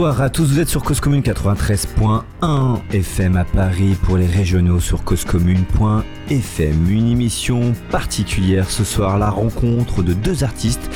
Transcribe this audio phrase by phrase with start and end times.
[0.00, 4.80] Bonsoir à tous, vous êtes sur Cause Commune 93.1 FM à Paris pour les régionaux
[4.80, 6.90] sur causecommune.fm.
[6.90, 10.88] Une émission particulière ce soir, la rencontre de deux artistes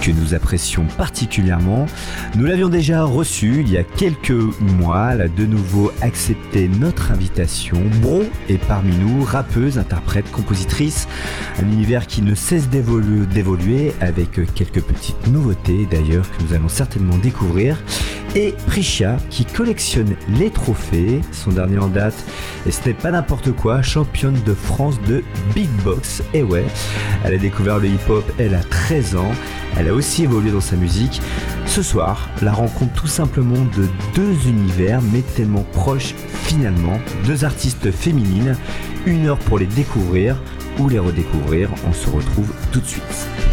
[0.00, 1.86] que nous apprécions particulièrement.
[2.34, 7.12] Nous l'avions déjà reçu il y a quelques mois, elle a de nouveau accepté notre
[7.12, 7.80] invitation.
[8.02, 11.06] Bro est parmi nous, rappeuse, interprète, compositrice,
[11.62, 17.18] un univers qui ne cesse d'évoluer avec quelques petites nouveautés d'ailleurs que nous allons certainement
[17.18, 17.76] découvrir.
[18.34, 22.14] Et Prisha qui collectionne les trophées, son dernier en date,
[22.66, 25.24] et ce n'est pas n'importe quoi, championne de France de
[25.54, 26.22] beatbox.
[26.34, 26.66] Et ouais,
[27.24, 29.32] elle a découvert le hip-hop, elle a 13 ans.
[29.76, 31.20] Elle a aussi évolué dans sa musique.
[31.66, 36.98] Ce soir, la rencontre tout simplement de deux univers, mais tellement proches finalement.
[37.26, 38.56] Deux artistes féminines,
[39.06, 40.36] une heure pour les découvrir
[40.78, 41.70] ou les redécouvrir.
[41.86, 43.47] On se retrouve tout de suite.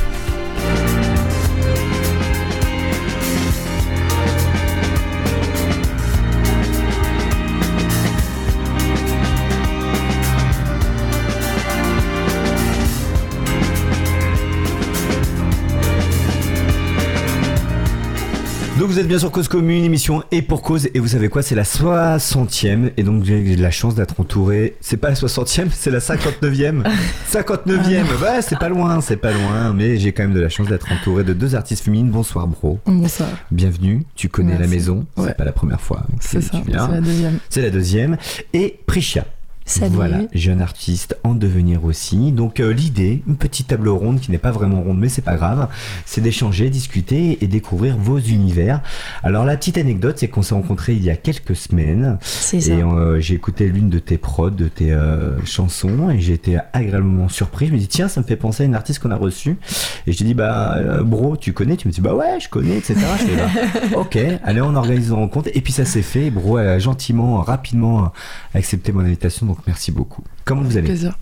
[18.86, 20.90] Donc vous êtes bien sur Cause Commune, émission et pour cause.
[20.94, 22.92] Et vous savez quoi, c'est la 60e.
[22.98, 24.76] Et donc j'ai la chance d'être entouré.
[24.80, 26.84] C'est pas la 60e, c'est la 59e.
[27.28, 27.72] 59e,
[28.22, 29.74] ouais, c'est pas loin, c'est pas loin.
[29.74, 32.12] Mais j'ai quand même de la chance d'être entouré de deux artistes féminines.
[32.12, 32.78] Bonsoir, bro.
[32.86, 33.30] Bonsoir.
[33.50, 34.04] Bienvenue.
[34.16, 35.08] Tu connais la maison.
[35.18, 35.30] Ouais.
[35.30, 36.06] C'est pas la première fois.
[36.20, 37.40] C'est ça, c'est la deuxième.
[37.50, 38.18] C'est la deuxième.
[38.54, 39.26] Et Prisha.
[39.68, 39.96] Salut.
[39.96, 42.32] Voilà, jeune artiste en devenir aussi.
[42.32, 45.38] Donc euh, l'idée, une petite table ronde qui n'est pas vraiment ronde, mais c'est pas
[45.38, 45.68] grave,
[46.06, 48.82] c'est d'échanger, discuter et découvrir vos univers.
[49.24, 52.74] Alors la petite anecdote, c'est qu'on s'est rencontrés il y a quelques semaines C'est ça.
[52.74, 56.60] et euh, j'ai écouté l'une de tes prods, de tes euh, chansons et j'ai été
[56.74, 57.66] agréablement surpris.
[57.66, 59.58] Je me dis tiens, ça me fait penser à une artiste qu'on a reçue
[60.06, 61.76] et je te dis bah bro, tu connais?
[61.76, 62.96] Tu me dis bah ouais, je connais, etc.
[63.18, 66.30] Je bah, ok, allez, on organise une rencontre et puis ça s'est fait.
[66.30, 68.12] Bro a gentiment, rapidement
[68.54, 70.24] accepté mon invitation, donc merci beaucoup.
[70.46, 71.18] Comment vous allez Plaisir.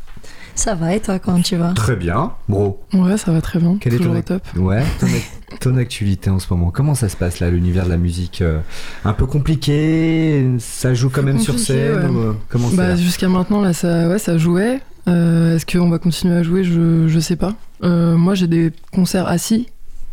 [0.55, 2.79] Ça va et toi, comment tu vas Très bien, bro.
[2.93, 3.77] Ouais, ça va très bien.
[3.79, 4.43] Quel est Toujours ton au ac- top.
[4.57, 5.29] Ouais, ton, ac-
[5.59, 6.69] ton actualité en ce moment.
[6.69, 8.59] Comment ça se passe là, l'univers de la musique euh,
[9.03, 12.05] Un peu compliqué Ça joue quand même sur scène ouais.
[12.05, 14.79] ou, euh, Comment Bah, jusqu'à maintenant, là, ça, ouais, ça jouait.
[15.07, 16.63] Euh, Est-ce qu'on va continuer à jouer?
[16.63, 17.55] Je, je sais pas.
[17.83, 19.67] Euh, moi, j'ai des concerts assis,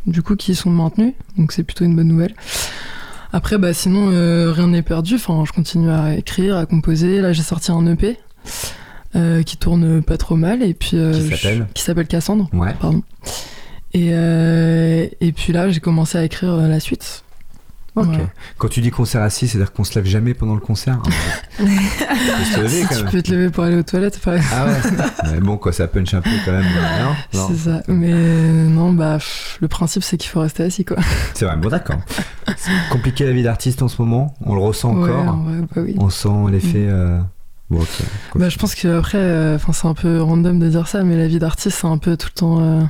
[0.07, 1.13] du coup, qui sont maintenus.
[1.37, 2.35] Donc, c'est plutôt une bonne nouvelle.
[3.33, 5.15] Après, bah, sinon, euh, rien n'est perdu.
[5.17, 7.21] Enfin, je continue à écrire, à composer.
[7.21, 8.19] Là, j'ai sorti un EP
[9.15, 10.63] euh, qui tourne pas trop mal.
[10.63, 12.49] Et puis, euh, Qui s'appelle Qui s'appelle Cassandre.
[12.53, 12.75] Ouais.
[12.81, 13.03] Pardon.
[13.93, 17.25] Et, et puis là, j'ai commencé à écrire la suite.
[18.59, 21.11] Quand tu dis concert assis, c'est-à-dire qu'on se lève jamais pendant le concert hein
[21.59, 24.55] se lever, tu peux te lever pour aller aux toilettes, par exemple.
[24.57, 26.65] Ah ouais Mais bon, quoi, ça punch un peu quand même.
[27.35, 27.49] Non.
[27.49, 27.83] C'est ça.
[27.89, 30.97] Mais euh, non, bah, pff, le principe, c'est qu'il faut rester assis, quoi.
[31.35, 32.01] C'est vrai, bon d'accord.
[32.57, 35.35] C'est compliqué la vie d'artiste en ce moment, on le ressent Ouais, encore.
[35.35, 35.95] en vrai, bah oui.
[35.99, 36.87] On sent l'effet...
[36.89, 37.19] euh,
[37.71, 37.85] Bon.
[38.35, 41.39] Bah, je pense qu'après, euh, c'est un peu random de dire ça, mais la vie
[41.39, 42.81] d'artiste, c'est un peu tout le temps, euh,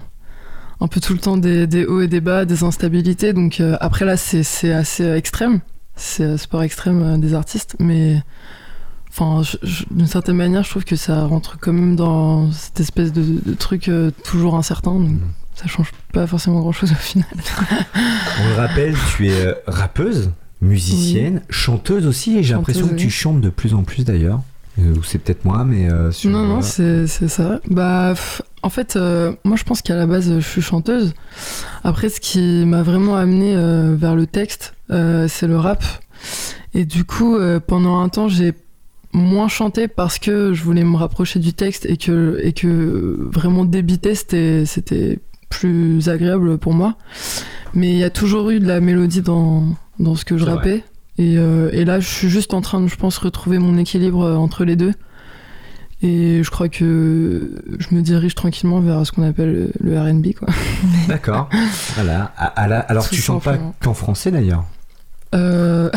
[0.81, 3.33] un peu tout le temps des, des hauts et des bas, des instabilités.
[3.33, 5.61] Donc euh, après là, c'est assez euh, extrême.
[5.97, 8.23] C'est un sport extrême euh, des artistes, mais
[9.11, 9.43] enfin,
[9.91, 13.55] d'une certaine manière, je trouve que ça rentre quand même dans cette espèce de, de
[13.55, 14.93] truc euh, toujours incertain.
[14.95, 15.21] Donc Mhm.
[15.55, 17.29] ça change pas forcément grand chose au final.
[18.43, 20.31] On le rappelle, tu es euh, rappeuse,
[20.63, 24.41] musicienne, chanteuse aussi, et j'ai l'impression que tu chantes de plus en plus d'ailleurs.
[24.79, 27.61] Euh, Ou c'est peut-être moi, mais euh, sur, Non, non, euh, c'est ça.
[27.69, 28.15] Bah,
[28.63, 31.15] en fait, euh, moi, je pense qu'à la base, je suis chanteuse.
[31.83, 35.83] Après, ce qui m'a vraiment amené euh, vers le texte, euh, c'est le rap.
[36.75, 38.53] Et du coup, euh, pendant un temps, j'ai
[39.13, 43.65] moins chanté parce que je voulais me rapprocher du texte et que, et que vraiment
[43.65, 46.97] débiter, c'était c'était plus agréable pour moi.
[47.75, 49.65] Mais il y a toujours eu de la mélodie dans,
[49.99, 50.85] dans ce que je rappais.
[51.19, 54.65] Et, et là, je suis juste en train de, je pense, retrouver mon équilibre entre
[54.65, 54.93] les deux.
[56.03, 60.49] Et je crois que je me dirige tranquillement vers ce qu'on appelle le RB, quoi.
[61.09, 61.49] D'accord.
[61.95, 62.33] voilà.
[62.35, 64.65] Alors Tout tu chantes pas qu'en français d'ailleurs?
[65.33, 65.89] Euh,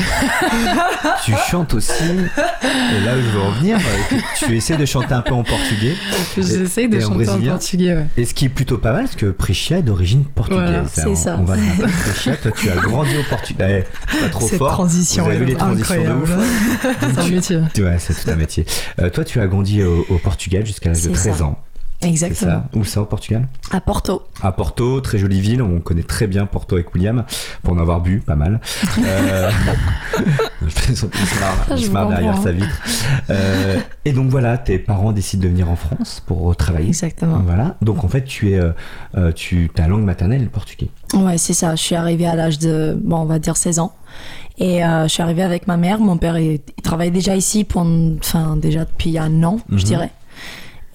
[1.26, 2.04] tu chantes aussi.
[2.04, 5.44] Et là où je veux revenir, euh, que tu essaies de chanter un peu en
[5.44, 5.96] portugais.
[6.38, 8.06] J'essaye de et en chanter en brésilien portugais, ouais.
[8.18, 10.62] Et ce qui est plutôt pas mal, parce que Priscia est d'origine portugaise.
[10.62, 11.38] Voilà, c'est on, ça.
[11.40, 13.86] On va Priscia, toi tu as grandi au Portugal.
[14.14, 14.72] Eh, Pas trop Cette fort.
[14.72, 16.24] transition Vous avez vu les transitions de incroyable.
[16.24, 16.90] ouf.
[17.16, 17.58] C'est un métier.
[17.58, 18.66] Ouais, c'est tout un métier.
[19.02, 21.44] Euh, toi, tu as grandi au, au Portugal jusqu'à l'âge de C'est 13 ça.
[21.46, 21.60] ans.
[22.08, 22.52] Exactement.
[22.52, 24.24] ça Où ça au Portugal À Porto.
[24.42, 25.62] À Porto, très jolie ville.
[25.62, 27.24] On connaît très bien Porto avec William
[27.64, 28.60] pour en avoir bu pas mal.
[29.06, 29.50] Euh...
[30.62, 31.06] il se
[31.40, 32.82] marre, il se marre derrière sa vitre.
[33.30, 36.88] Euh, et donc voilà, tes parents décident de venir en France pour travailler.
[36.88, 37.40] Exactement.
[37.46, 37.76] Voilà.
[37.82, 38.72] Donc en fait, tu es, euh,
[39.18, 40.90] euh, tu, ta langue maternelle le portugais.
[41.14, 41.76] Ouais, c'est ça.
[41.76, 43.94] Je suis arrivée à l'âge de, bon, on va dire 16 ans.
[44.60, 46.00] Et euh, je suis arrivée avec ma mère.
[46.00, 47.82] Mon père, il, il travaillait déjà ici, pour,
[48.20, 49.78] enfin, déjà depuis un an, Mhm.
[49.80, 50.12] je dirais.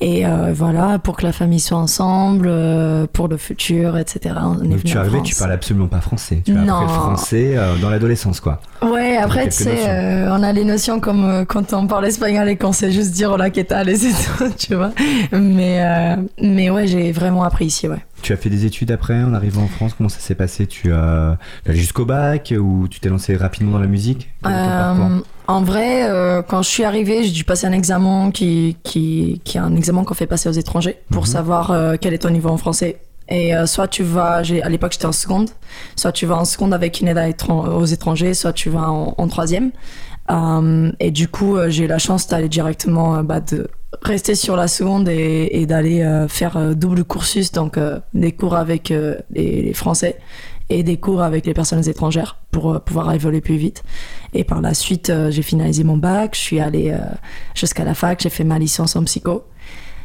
[0.01, 4.35] Et euh, voilà, pour que la famille soit ensemble, euh, pour le futur, etc.
[4.43, 5.29] On est Donc tu es en arrivé, France.
[5.29, 6.43] tu parles absolument pas français.
[6.45, 6.75] Tu as Non.
[6.75, 8.61] appris le français euh, dans l'adolescence, quoi.
[8.81, 12.71] Ouais, après, tu sais, on a les notions comme quand on parle espagnol et qu'on
[12.73, 14.93] sait juste dire hola, que tal, et c'est tu vois.
[15.33, 18.05] Mais, mais ouais, j'ai vraiment appris ici, ouais.
[18.23, 19.95] Tu as fait des études après en arrivant en France?
[19.97, 20.67] Comment ça s'est passé?
[20.69, 21.37] Tu as
[21.67, 24.31] jusqu'au bac ou tu t'es lancé rapidement dans la musique?
[25.51, 29.57] En vrai, euh, quand je suis arrivée, j'ai dû passer un examen qui, qui, qui
[29.57, 31.29] est un examen qu'on fait passer aux étrangers pour Mhm.
[31.29, 32.99] savoir euh, quel est ton niveau en français.
[33.31, 35.49] Et euh, soit tu vas, à l'époque j'étais en seconde,
[35.97, 39.15] soit tu vas en seconde avec une aide étran- aux étrangers, soit tu vas en,
[39.17, 39.71] en troisième.
[41.01, 43.69] Et du coup, j'ai eu la chance d'aller directement, bah, de
[44.03, 47.79] rester sur la seconde et, et d'aller faire double cursus, donc
[48.13, 49.15] des cours avec les,
[49.65, 50.19] les Français
[50.71, 53.83] et des cours avec les personnes étrangères pour euh, pouvoir évoluer plus vite.
[54.35, 56.99] Et par la suite, euh, j'ai finalisé mon bac, je suis allée euh,
[57.55, 59.45] jusqu'à la fac, j'ai fait ma licence en psycho.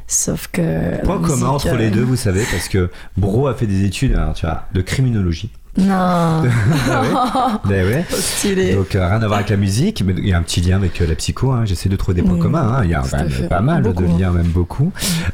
[0.08, 1.04] Sauf que.
[1.04, 4.34] Point commun entre les deux, vous savez, parce que Bro a fait des études alors,
[4.34, 5.50] tu vois, de criminologie.
[5.76, 6.44] Non.
[6.92, 8.06] Ah Ben ouais.
[8.12, 8.76] Stylé.
[8.76, 10.76] Donc euh, rien à voir avec la musique, mais il y a un petit lien
[10.78, 11.52] avec euh, la psycho.
[11.52, 11.66] hein.
[11.66, 12.40] J'essaie de trouver des points Oui.
[12.40, 12.62] communs.
[12.76, 12.82] hein.
[12.84, 14.18] Il y a à pas mal Beaucoup, de hein.
[14.20, 14.92] liens, même beaucoup.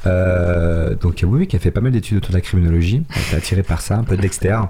[0.08, 3.04] Euh, donc oui, oui, qui a fait pas mal d'études autour de la criminologie.
[3.16, 4.68] Elle était attirée par ça, un peu de l'externe.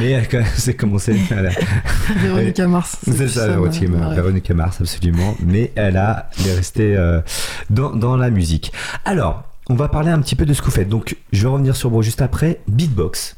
[0.00, 0.22] Mais
[0.54, 1.16] c'est commencé.
[1.30, 1.50] elle a-
[2.22, 2.96] Véronica Mars.
[3.02, 3.48] C'est ça.
[3.48, 5.34] Véronique Mars, absolument.
[5.44, 6.96] Mais elle, a, elle est restée
[7.68, 8.72] dans, dans la musique.
[9.04, 10.88] Alors, on va parler un petit peu de ce que vous faites.
[10.88, 12.60] Donc, je vais revenir sur Bro juste après.
[12.68, 13.36] Beatbox,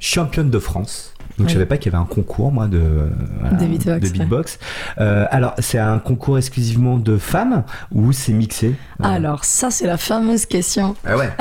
[0.00, 1.11] Championne de France.
[1.38, 3.08] Donc, je savais pas qu'il y avait un concours, moi, de, euh,
[3.40, 4.18] voilà, De beatbox, de ouais.
[4.18, 4.58] beatbox.
[4.98, 9.86] Euh, alors, c'est un concours exclusivement de femmes ou c'est mixé Euh, Alors, ça, c'est
[9.86, 10.94] la fameuse question.
[11.06, 11.30] Ah ouais.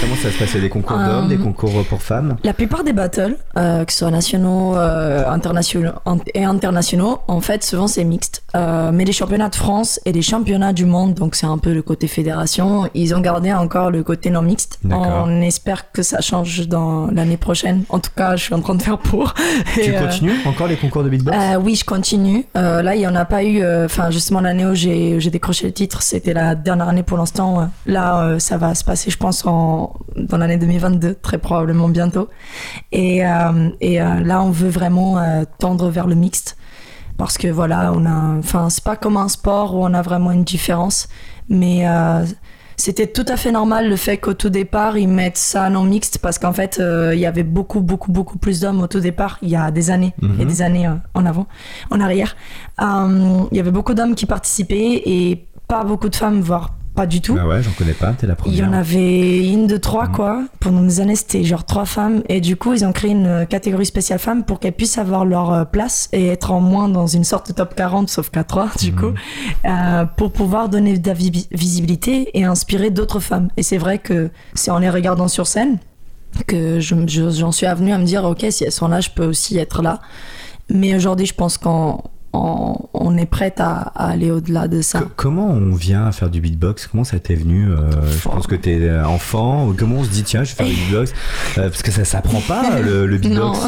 [0.00, 0.50] Comment ça se passe?
[0.52, 2.36] Il y a des concours d'hommes, Euh, des concours pour femmes?
[2.44, 5.92] La plupart des battles, euh, que ce soit nationaux euh, internationaux
[6.34, 8.42] et internationaux, en fait, souvent c'est mixte.
[8.56, 11.72] Euh, mais les championnats de France et les championnats du monde, donc c'est un peu
[11.74, 14.78] le côté fédération, ils ont gardé encore le côté non mixte.
[14.90, 17.84] On espère que ça change dans l'année prochaine.
[17.88, 19.34] En tout cas, je suis en train de faire pour.
[19.74, 21.36] Tu Et, euh, continues encore les concours de beatbox?
[21.36, 22.44] Euh, oui, je continue.
[22.56, 23.62] Euh, là, il y en a pas eu.
[23.84, 27.70] Enfin, justement, l'année où j'ai décroché le titre, c'était la dernière année pour l'instant.
[27.86, 32.28] Là, ça va se passer, je pense, en, dans l'année 2022, très probablement bientôt.
[32.92, 33.22] Et,
[33.80, 35.20] et là, on veut vraiment
[35.58, 36.56] tendre vers le mixte.
[37.18, 38.38] Parce que voilà, on a.
[38.38, 41.08] Enfin, c'est pas comme un sport où on a vraiment une différence.
[41.48, 41.86] Mais.
[41.88, 42.24] euh,
[42.76, 46.18] c'était tout à fait normal le fait qu'au tout départ ils mettent ça non mixte
[46.18, 49.38] parce qu'en fait euh, il y avait beaucoup beaucoup beaucoup plus d'hommes au tout départ
[49.42, 50.44] il y a des années et Mhm.
[50.44, 51.46] des années euh, en avant
[51.90, 52.36] en arrière
[52.80, 57.06] Euh, il y avait beaucoup d'hommes qui participaient et pas beaucoup de femmes voire pas
[57.06, 58.58] du tout Ah ouais, j'en connais pas, t'es la première.
[58.58, 60.12] il y en avait une de trois, Mhm.
[60.12, 60.42] quoi.
[60.58, 62.22] Pendant des années, c'était genre trois femmes.
[62.28, 65.52] Et du coup, ils ont créé une catégorie spéciale femmes pour qu'elles puissent avoir leur
[65.52, 68.70] euh, place et être en moins dans une sorte de top 40, sauf qu'à trois,
[68.80, 68.98] du Mhm.
[68.98, 69.12] coup,
[69.66, 73.48] euh, pour pouvoir donner de la vi- visibilité et inspirer d'autres femmes.
[73.56, 75.78] Et c'est vrai que c'est en les regardant sur scène
[76.46, 79.10] que je- je- j'en suis avenue à me dire, ok, si elles sont là, je
[79.10, 80.00] peux aussi être là.
[80.68, 82.02] Mais aujourd'hui, je pense qu'on
[82.36, 85.00] on, on est prête à, à aller au-delà de ça.
[85.00, 86.86] Co- Comment on vient à faire du beatbox?
[86.86, 87.76] Comment ça t'est venu Euh,
[88.22, 89.72] Je pense que t'es euh, enfant.
[89.76, 91.12] Comment on se dit tiens, je vais faire du beatbox?
[91.58, 93.58] Euh, Parce que ça s'apprend pas le, le beatbox.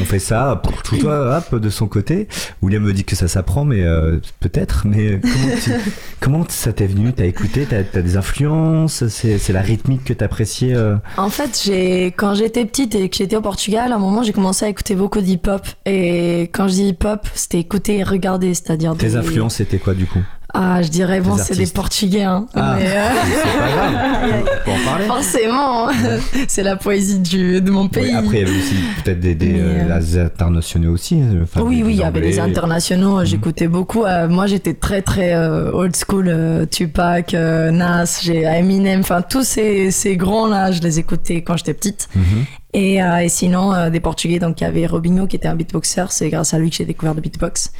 [0.00, 2.28] On fait ça pour tout toi hop, de son côté.
[2.62, 4.86] William me dit que ça s'apprend, mais euh, peut-être.
[4.86, 5.72] Mais comment, tu-
[6.20, 7.12] comment ça t'est venu?
[7.12, 9.04] T'as écouté T'as as des influences?
[9.08, 10.76] C'est la rythmique que t'appréciais
[11.16, 14.32] En fait, j'ai quand j'étais petite et que j'étais au Portugal, à un moment, j'ai
[14.32, 15.62] commencé à écouter beaucoup d'hip-hop.
[15.84, 20.06] Et quand je dis hip-hop, c'était écouter regarder, c'est-à-dire Tes des- influences, c'était quoi du
[20.06, 20.20] coup
[20.54, 21.66] Ah, je dirais bon, Des c'est des.
[21.66, 22.46] Portugais, hein.
[22.54, 22.76] Ah.
[22.78, 23.92] Mais, euh, C'est pas grave.
[24.26, 25.04] On peut en parler.
[25.06, 25.88] forcément,
[26.48, 28.14] c'est la poésie du, de mon Oui, pays.
[28.14, 31.20] après, il y avait aussi peut-être des, des euh, euh, internationaux aussi.
[31.42, 32.38] enfin, oui, des- oui, il des y avait Anglais.
[32.38, 34.04] internationaux, j'écoutais beaucoup.
[34.04, 40.16] Euh, moi, j'étais très, très old school, Tupac, Nas, j'ai Eminem, enfin, tous ces, ces
[40.16, 42.08] grands-là, je les écoutais quand j'étais petite.
[42.14, 42.44] Mhm.
[42.74, 46.28] Et, et sinon, des Portugais, donc il y avait Robinho qui était un beatboxer, c'est
[46.28, 47.72] grâce à lui que j'ai découvert le beatbox.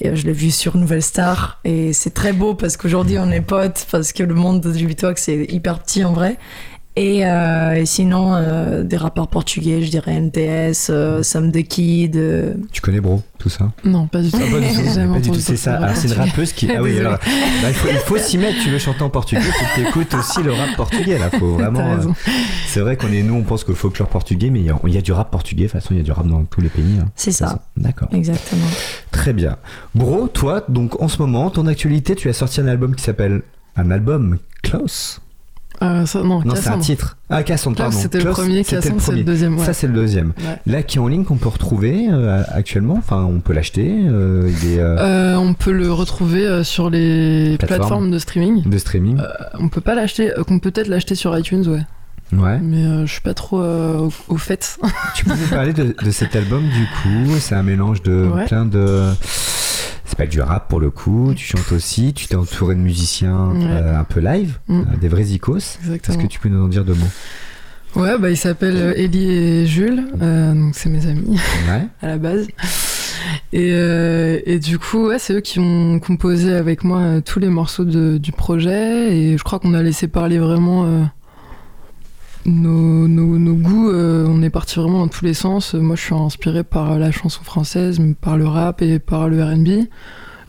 [0.00, 3.30] Et euh, je l'ai vu sur Nouvelle Star, et c'est très beau parce qu'aujourd'hui on
[3.30, 6.38] est potes, parce que le monde du beatbox est hyper petit en vrai.
[6.96, 12.14] Et, euh, et sinon, euh, des rappeurs portugais, je dirais NTS, euh, Sam the Kid.
[12.16, 13.72] euh, Tu connais Bro, tout ça?
[13.84, 14.38] Non, pas du tout.
[14.40, 15.78] Ah, pas du tout, c'est ça.
[15.78, 16.70] Alors, c'est une rappeuse qui.
[16.70, 17.18] Ah oui, alors.
[17.18, 18.62] bah, il faut, s'y mettre.
[18.62, 21.18] Tu veux chanter en portugais, faut que tu écoutes aussi le rap portugais.
[21.18, 21.80] Là, faut vraiment.
[21.94, 21.96] Euh,
[22.68, 24.94] c'est vrai qu'on est nous, on pense qu'au folklore portugais, mais il y, a, il
[24.94, 25.64] y a du rap portugais.
[25.64, 26.84] De toute façon, il y a du rap dans tous les pays.
[27.00, 27.06] hein.
[27.16, 28.08] C'est ça, D'accord.
[28.12, 28.66] exactement.
[29.10, 29.56] Très bien.
[29.96, 33.42] Bro, toi, donc en ce moment, ton actualité, tu as sorti un album qui s'appelle
[33.74, 35.20] un album Klaus.
[35.82, 37.16] Euh, ça- non, Non, c'est un titre.
[37.30, 37.96] Ah, Cassandre, pardon.
[37.98, 39.58] c'était le premier, Cassandre, c'est le deuxième.
[39.58, 39.64] ouais.
[39.64, 40.32] Ça, c'est le deuxième.
[40.38, 40.58] Ouais.
[40.66, 42.94] Là, qui est en ligne qu'on peut retrouver euh, actuellement.
[42.96, 43.92] Enfin, on peut l'acheter.
[44.06, 47.78] euh, euh, Euh, on peut le retrouver sur les Plateforme.
[47.80, 48.68] plateformes de streaming.
[48.68, 49.18] de streaming.
[49.58, 52.38] On peut pas l'acheter, qu'on peut peut-être l'acheter sur iTunes, ouais.
[52.38, 52.58] ouais.
[52.62, 54.78] Mais euh, je suis pas trop euh, au, au fait.
[55.16, 58.44] Tu peux nous parler de, de cet album du coup C'est un mélange de Ouais.
[58.46, 59.10] plein de.
[60.16, 63.48] C'est pas du rap pour le coup, tu chantes aussi, tu t'es entouré de musiciens
[63.50, 63.66] Ouais.
[63.68, 64.80] euh, un peu live, Mm.
[64.80, 65.56] euh, des vrais icos.
[65.90, 68.00] Est-ce que tu peux nous en dire deux mots?
[68.00, 71.36] Ouais, bah ils s'appellent euh, Ellie et Jules, euh, donc c'est mes amis
[71.68, 71.86] Ouais.
[72.02, 72.46] à la base.
[73.52, 77.40] Et, euh, et du coup, ouais, c'est eux qui ont composé avec moi euh, tous
[77.40, 79.16] les morceaux de- du projet.
[79.16, 81.02] Et je crois qu'on a laissé parler vraiment euh,
[82.46, 83.90] nos, nos- nos goûts.
[83.90, 85.74] euh, on est parti vraiment dans tous les sens.
[85.74, 89.68] Moi, je suis inspiré par la chanson française, par le rap et par le RB.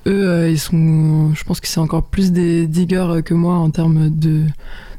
[0.08, 3.70] Eux, euh, ils sont, je pense que c'est encore plus des diggers que moi en
[3.72, 4.44] termes de,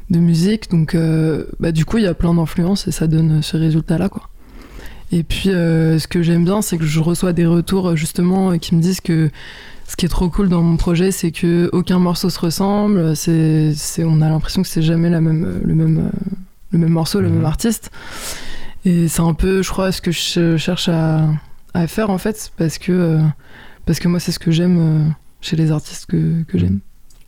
[0.09, 0.69] de musique.
[0.69, 4.09] Donc, euh, bah, du coup, il y a plein d'influences et ça donne ce résultat-là,
[4.09, 4.29] quoi.
[5.13, 8.57] Et puis, euh, ce que j'aime bien, c'est que je reçois des retours justement euh,
[8.57, 9.29] qui me disent que
[9.87, 13.15] ce qui est trop cool dans mon projet, c'est que aucun morceau se ressemble.
[13.15, 16.35] C'est, c'est, on a l'impression que c'est jamais la même, le même, euh,
[16.77, 17.35] le même morceau, le Mhm.
[17.35, 17.91] même artiste.
[18.85, 21.27] Et c'est un peu, je crois, ce que je cherche à,
[21.73, 23.21] à faire en fait, parce que, euh,
[23.85, 25.09] parce que moi, c'est ce que j'aime euh,
[25.41, 26.79] chez les artistes que, que j'aime.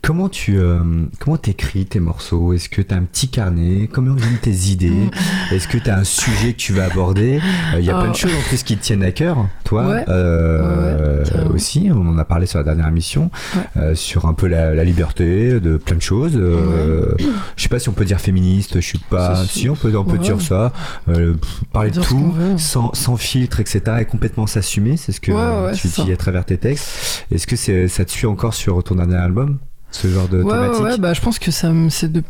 [0.02, 0.78] Comment tu euh,
[1.20, 2.54] comment t'écris tes morceaux?
[2.54, 3.86] Est-ce que t'as un petit carnet?
[3.92, 5.10] Comment viennent tes idées?
[5.52, 7.38] Est-ce que t'as un sujet que tu vas aborder?
[7.78, 10.04] Il y a plein de choses en plus qui te tiennent à cœur, toi Ouais.
[10.08, 11.90] euh, Ouais, aussi.
[11.94, 13.62] On en a parlé sur la dernière émission, Ouais.
[13.76, 16.32] euh, sur un peu la, la liberté, de plein de choses.
[16.34, 17.14] Euh,
[17.56, 18.76] Je sais pas si on peut dire féministe.
[18.76, 19.44] Je suis pas.
[19.44, 20.72] Si on peut, on peut dire ça.
[21.10, 21.34] Euh,
[21.72, 23.82] parler de tout, sans, sans filtre, etc.
[24.00, 24.96] Et complètement s'assumer.
[24.96, 27.26] C'est ce que tu dis à travers tes textes.
[27.30, 29.58] Est-ce que c'est ça te suit encore sur ton dernier album?
[29.90, 32.22] Ce genre de Ouais, thématique ouais, bah, je pense que c'est de,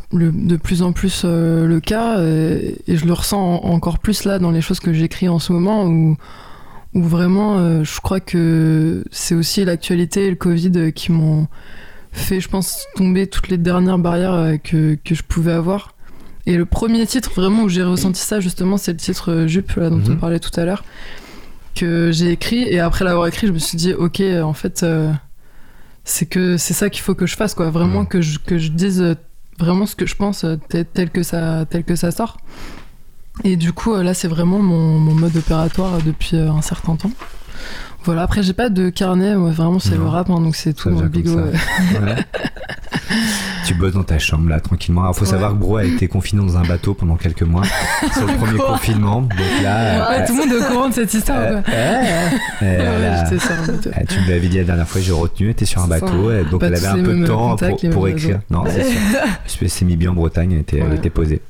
[0.57, 4.39] plus en plus euh, le cas et, et je le ressens en- encore plus là
[4.39, 6.17] dans les choses que j'écris en ce moment où,
[6.93, 11.47] où vraiment euh, je crois que c'est aussi l'actualité et le Covid euh, qui m'ont
[12.13, 15.93] fait, je pense, tomber toutes les dernières barrières euh, que, que je pouvais avoir.
[16.47, 19.71] Et le premier titre vraiment où j'ai ressenti ça justement, c'est le titre euh, Jupe
[19.75, 20.13] là, dont Mhm.
[20.13, 20.83] on parlait tout à l'heure
[21.75, 24.81] que j'ai écrit et après l'avoir écrit, je me suis dit ok, en fait.
[24.83, 25.11] euh,
[26.03, 27.69] c'est que c'est ça qu'il faut que je fasse quoi.
[27.69, 28.07] Vraiment Mhm.
[28.07, 29.15] que je que je dise euh,
[29.59, 32.37] vraiment ce que je pense euh, tel, tel que ça tel que ça sort.
[33.43, 37.11] Et du coup euh, là c'est vraiment mon, mon mode opératoire depuis un certain temps.
[38.03, 38.23] Voilà.
[38.23, 39.35] Après j'ai pas de carnet.
[39.35, 41.39] Ouais, vraiment c'est le rap hein, donc c'est tout bigot.
[43.65, 45.01] tu bosses dans ta chambre là tranquillement.
[45.01, 45.31] Alors faut Ouais.
[45.31, 47.63] savoir que Bro a été confiné dans un bateau pendant quelques mois
[48.13, 49.21] sur le premier confinement.
[49.21, 49.31] Donc
[49.63, 51.73] là, Ouais, euh, tout le monde est au courant de cette histoire euh, quoi.
[51.73, 53.89] Ouais, là, j'étais sur un bateau.
[53.89, 56.31] euh, tu me l'avais dit la dernière fois, j'ai retenu, elle était sur un bateau,
[56.49, 57.55] donc elle avait un peu de temps
[57.91, 58.39] pour, écrire.
[58.49, 58.99] Non, c'est sûr.
[59.61, 61.41] Elle s'est mis bien en Bretagne, elle était, elle était posée.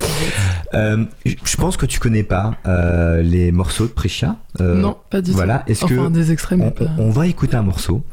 [0.73, 4.35] Euh, je pense que tu connais pas euh, les morceaux de Prisha.
[4.59, 7.09] Euh, non pas du tout Voilà, est-ce enfin que des extraits mais on, pas on
[7.09, 8.03] va écouter un morceau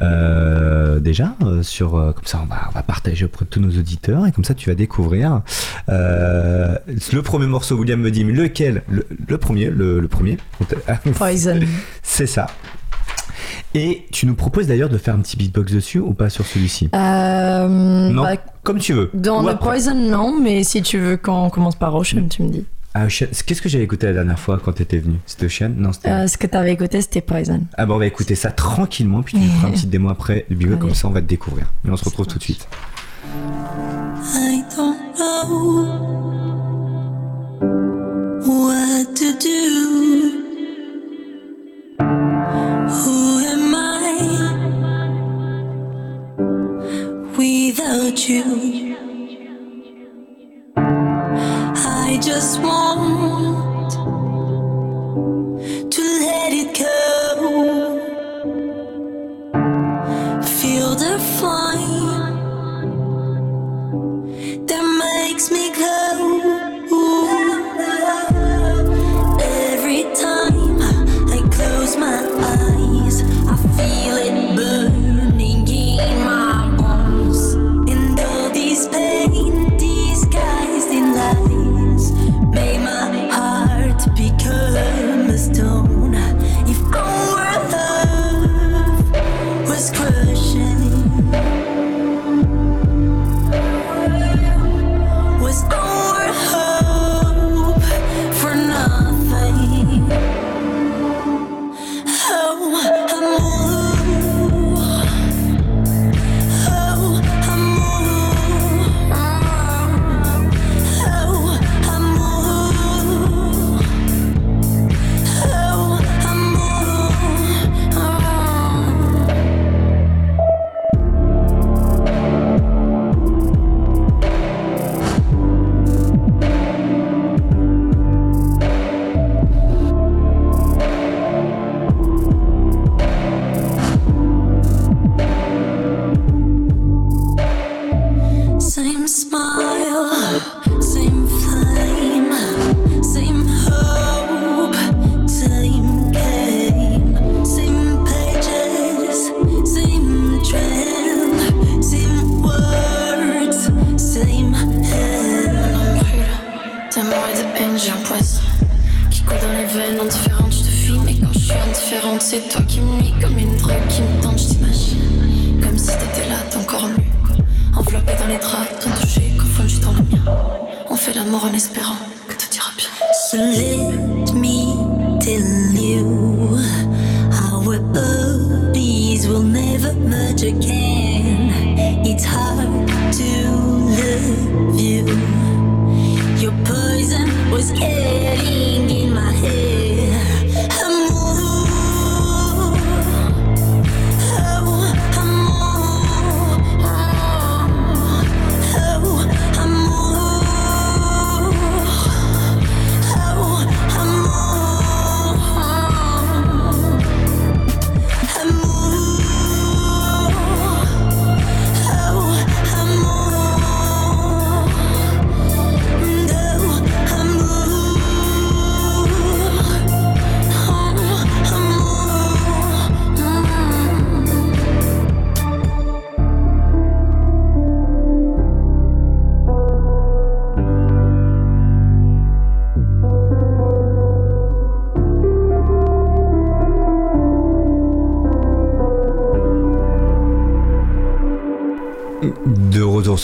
[0.00, 3.60] euh, déjà euh, sur euh, comme ça on va, on va partager auprès de tous
[3.60, 5.40] nos auditeurs et comme ça tu vas découvrir
[5.88, 6.74] euh,
[7.12, 8.82] le premier morceau William me dit mais lequel?
[8.88, 10.36] Le, le premier le, le premier
[11.14, 11.60] Poison.
[12.02, 12.46] c'est ça
[13.76, 16.88] et tu nous proposes d'ailleurs de faire un petit beatbox dessus ou pas sur celui-ci?
[16.94, 17.68] Euh,
[18.10, 19.10] non bah, comme tu veux.
[19.14, 19.70] dans Ou The après.
[19.70, 22.64] Poison, non, mais si tu veux qu'on commence par Ocean, tu me dis.
[22.94, 25.16] Ah, Ocean- qu'est-ce que j'avais écouté la dernière fois quand t'étais venu?
[25.26, 27.60] C'était Ocean non c'était Euh, ce que t'avais écouté, c'était Poison.
[27.76, 30.46] ah bon on va écouter ça tranquillement puis tu nous feras un petit démo après
[30.48, 31.66] du beatbox comme ça on va te découvrir.
[31.86, 32.66] Et on se retrouve tout de suite.
[34.24, 36.55] I don't know
[48.14, 48.96] you?
[50.76, 53.45] I just want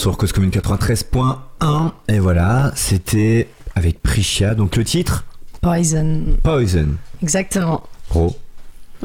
[0.03, 5.23] sur Cause Commune 93.1 et voilà, c'était avec Priscia, donc le titre
[5.61, 6.25] Poison.
[6.43, 6.89] Poison.
[7.21, 7.83] Exactement.
[8.09, 8.35] Pro.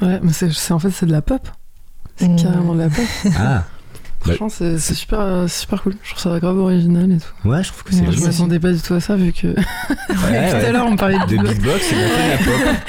[0.02, 1.48] Ouais, mais c'est c'est- en fait, c'est de la pop.
[2.16, 2.36] C'est Mm.
[2.42, 3.04] carrément de la pop.
[3.38, 3.62] Ah,
[4.18, 5.94] Franchement, c'est c'est super, euh, super cool.
[6.02, 7.48] Je trouve ça grave original et tout.
[7.48, 9.54] ouais, je trouve que c'est je m'attendais pas du tout à ça vu que Ouais,
[10.08, 10.64] tout ouais.
[10.64, 11.62] à l'heure on parlait de De beatbox.
[11.62, 12.76] bien fait la pop.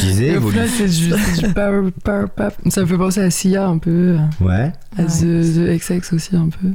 [0.00, 2.54] Je disais, Et vous c'est du, c'est du power, power pop.
[2.70, 5.06] Ça me fait penser à Sia un peu, Ouais, à Ouais.
[5.06, 6.68] The, The XX aussi un peu.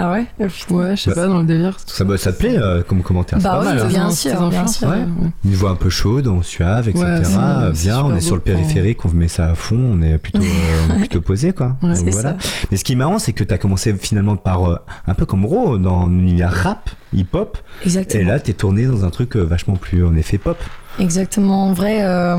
[0.00, 0.48] Ah ouais Ouais,
[0.96, 1.76] je sais Bah, pas, dans le délire.
[1.76, 3.78] tout ça, ça te plaît euh, comme commentaire, Bah pas ouais, mal.
[3.80, 3.86] hein.
[3.88, 4.88] bien Tes sûr, bien sûr.
[4.88, 5.02] ouais, Ouais.
[5.02, 5.30] ouais.
[5.44, 7.04] Une voix un peu chaude, on suave, etc.
[7.04, 10.38] Ouais, bien, on est sur le périphérique, on met ça à fond, on est plutôt,
[10.40, 11.76] euh, on est plutôt posé quoi.
[11.82, 11.88] Ouais.
[11.88, 12.36] Donc C'est voilà.
[12.40, 12.48] ça.
[12.70, 15.26] Mais ce qui est marrant, c'est que tu as commencé finalement par euh, un peu
[15.26, 18.22] comme Ro dans l'univers rap, hip-hop, Exactement.
[18.22, 20.58] et là t'es tourné dans un truc euh, vachement plus en effet pop.
[21.00, 21.66] Exactement.
[21.68, 22.36] En vrai, euh,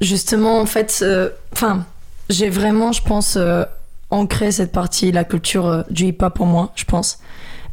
[0.00, 1.84] justement, en fait, euh, enfin,
[2.30, 3.64] j'ai vraiment, je pense, euh,
[4.10, 7.18] ancré cette partie, la culture euh, du hip-hop en moi, je pense.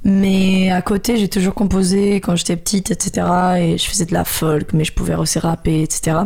[0.03, 3.27] Mais à côté, j'ai toujours composé quand j'étais petite, etc.
[3.57, 6.17] Et je faisais de la folk, mais je pouvais aussi rapper, etc.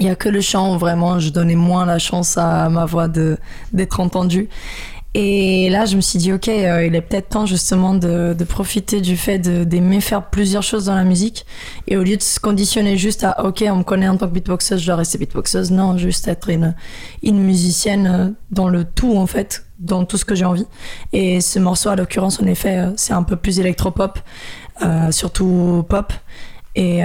[0.00, 2.84] Il y a que le chant où vraiment je donnais moins la chance à ma
[2.84, 4.48] voix d'être entendue.
[5.18, 9.00] Et là, je me suis dit, ok, euh, il est peut-être temps justement de, profiter
[9.00, 11.46] du fait d'aimer faire plusieurs choses dans la musique.
[11.88, 14.34] Et au lieu de se conditionner juste à, ok, on me connaît en tant que
[14.34, 16.74] beatboxeuse, je dois rester beatboxeuse, non, juste être une,
[17.22, 20.66] une musicienne euh, dans le tout, en fait, dans tout ce que j'ai envie.
[21.14, 24.18] Et ce morceau, à l'occurrence, en effet, euh, c'est un peu plus électropop,
[24.82, 26.12] euh, surtout pop.
[26.74, 27.02] Et,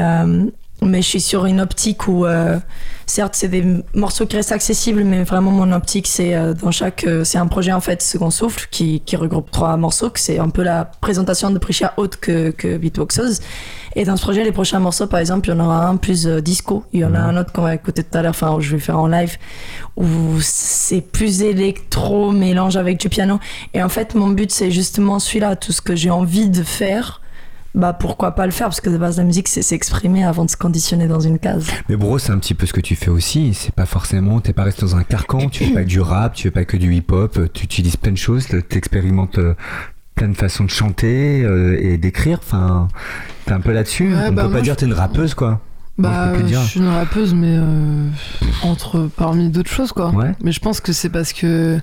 [0.83, 2.57] mais je suis sur une optique où, euh,
[3.05, 3.63] certes, c'est des
[3.93, 7.45] morceaux qui restent accessibles, mais vraiment mon optique, c'est euh, dans chaque, euh, c'est un
[7.45, 10.85] projet en fait Second Souffle qui, qui regroupe trois morceaux, que c'est un peu la
[10.85, 13.41] présentation de Prisha autre que, que beatboxeuse.
[13.95, 16.25] Et dans ce projet, les prochains morceaux, par exemple, il y en aura un plus
[16.25, 18.61] disco, il y en a un autre qu'on va écouter tout à l'heure, enfin, où
[18.61, 19.37] je vais faire en live,
[19.97, 20.07] où
[20.39, 23.39] c'est plus électro, mélange avec du piano.
[23.75, 27.21] Et en fait, mon but, c'est justement celui-là, tout ce que j'ai envie de faire.
[27.73, 30.49] Bah pourquoi pas le faire parce que de base la musique c'est s'exprimer avant de
[30.49, 31.67] se conditionner dans une case.
[31.87, 33.53] Mais bro, c'est un petit peu ce que tu fais aussi.
[33.53, 35.47] C'est pas forcément, t'es pas resté dans un carcan.
[35.49, 37.39] Tu fais pas que du rap, tu fais pas que du hip-hop.
[37.53, 38.47] Tu utilises plein de choses.
[38.67, 39.53] T'expérimentes euh,
[40.15, 42.39] plein de façons de chanter euh, et d'écrire.
[42.43, 42.89] Enfin,
[43.45, 44.13] t'es un peu là-dessus.
[44.13, 45.61] Ouais, On bah, peut pas dire je- t'es une rappeuse quoi.
[45.97, 46.61] Moi, je Bah, je dire.
[46.61, 48.07] suis une rappeuse, mais euh,
[48.63, 50.09] entre parmi d'autres choses, quoi.
[50.11, 50.31] Ouais.
[50.43, 51.79] Mais je pense que c'est parce que,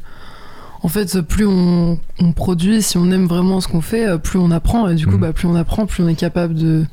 [0.83, 4.39] en fait, plus on, on produit, si on aime vraiment ce qu'on fait, euh, plus
[4.39, 4.89] on apprend.
[4.89, 5.21] Et du coup, Mhm.
[5.21, 6.85] bah, plus on apprend, plus on est capable de,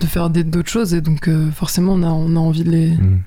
[0.00, 0.94] de faire d'autres choses.
[0.94, 3.20] Et donc, euh, forcément, on a, on a envie de les, Mm.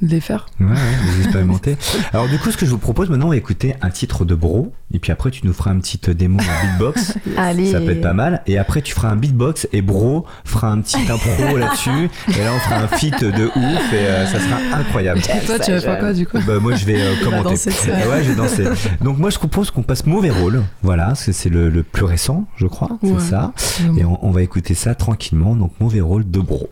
[0.00, 0.46] De les faire.
[0.60, 0.74] Ouais, ouais,
[1.06, 1.76] vous expérimentez.
[2.12, 4.34] Alors du coup, ce que je vous propose maintenant, on va écouter un titre de
[4.34, 7.72] Bro, et puis après tu nous feras un petit démo en beatbox, Allez.
[7.72, 10.80] ça peut être pas mal, et après tu feras un beatbox et Bro fera un
[10.80, 14.56] petit impro là-dessus, et là on fera un feat de ouf, et euh, ça sera
[14.78, 15.20] incroyable.
[15.20, 16.38] Et toi, tu vas faire quoi, du coup?
[16.46, 17.50] Bah, moi je vais euh, commenter.
[17.50, 17.88] danser, ça.
[18.08, 18.64] ouais, je vais danser.
[19.02, 22.04] Donc moi je propose qu'on passe mauvais rôle, voilà, parce que c'est le, le plus
[22.04, 23.14] récent, je crois, Ouais.
[23.18, 23.52] c'est ça.
[23.96, 26.68] Et on, on va écouter ça tranquillement, donc mauvais rôle de Bro.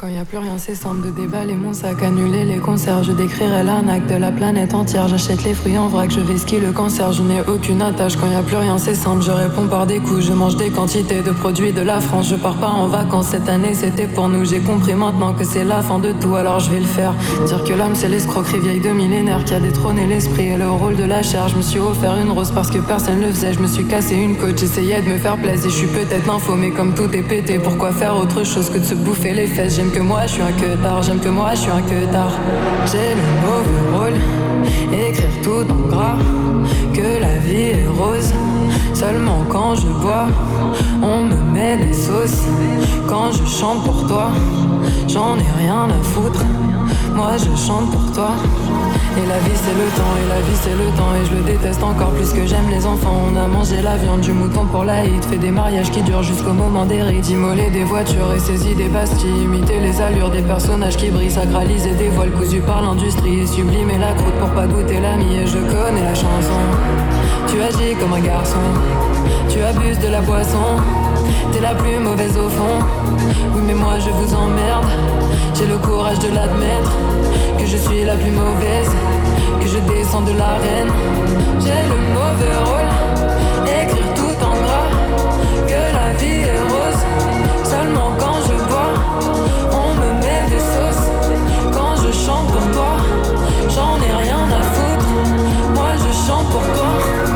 [0.00, 3.02] Quand y a plus rien, c'est simple de déballer mon sac, annuler les concerts.
[3.02, 5.08] Je décrirai l'arnaque de la planète entière.
[5.08, 7.12] J'achète les fruits en vrac, je vais skier le cancer.
[7.12, 8.14] Je n'ai aucune attache.
[8.14, 9.22] Quand y a plus rien, c'est simple.
[9.22, 10.20] Je réponds par des coups.
[10.20, 12.28] Je mange des quantités de produits de la France.
[12.28, 14.44] Je pars pas en vacances cette année, c'était pour nous.
[14.44, 17.12] J'ai compris maintenant que c'est la fin de tout, alors je vais le faire.
[17.46, 20.94] Dire que l'homme, c'est l'escroquerie vieille de millénaire qui a détrôné l'esprit et le rôle
[20.94, 21.48] de la chair.
[21.48, 23.52] Je me suis offert une rose parce que personne le faisait.
[23.52, 25.68] Je me suis cassé une côte, j'essayais de me faire plaisir.
[25.68, 28.94] Je suis peut-être info, comme tout est pété, pourquoi faire autre chose que de se
[28.94, 29.87] bouffer les fesses?
[29.88, 31.02] J'aime que moi, je suis un que tard.
[31.02, 32.32] J'aime que moi, je suis un que tard.
[32.92, 34.20] J'ai le mauvais rôle,
[34.92, 36.16] écrire tout en gras.
[36.92, 38.34] Que la vie est rose.
[38.92, 40.26] Seulement quand je bois,
[41.02, 42.44] on me met des sauces.
[43.08, 44.30] Quand je chante pour toi,
[45.08, 46.44] j'en ai rien à foutre.
[47.18, 48.30] Moi je chante pour toi.
[49.16, 51.12] Et la vie c'est le temps, et la vie c'est le temps.
[51.20, 53.16] Et je le déteste encore plus que j'aime les enfants.
[53.28, 55.24] On a mangé la viande du mouton pour l'Aïd.
[55.24, 57.28] Fait des mariages qui durent jusqu'au moment des rites.
[57.28, 59.42] Immoler des voitures et saisir des pastilles.
[59.42, 61.32] Imiter les allures des personnages qui brillent.
[61.32, 63.40] Sacraliser des voiles cousus par l'industrie.
[63.40, 65.38] Et sublimer la croûte pour pas goûter l'ami.
[65.38, 67.17] Et je connais la chanson.
[67.50, 68.58] Tu agis comme un garçon.
[69.48, 70.76] Tu abuses de la boisson.
[71.50, 72.78] T'es la plus mauvaise au fond.
[73.54, 74.86] Oui, mais moi je vous emmerde.
[75.54, 76.92] J'ai le courage de l'admettre.
[77.58, 78.90] Que je suis la plus mauvaise.
[79.60, 80.92] Que je descends de l'arène.
[81.60, 82.92] J'ai le mauvais rôle.
[83.80, 84.90] Écrire tout en gras.
[85.66, 87.02] Que la vie est rose.
[87.64, 88.92] Seulement quand je bois.
[89.72, 91.08] On me met des sauces.
[91.72, 92.92] Quand je chante pour toi.
[93.74, 95.08] J'en ai rien à foutre.
[95.74, 97.27] Moi je chante pour toi.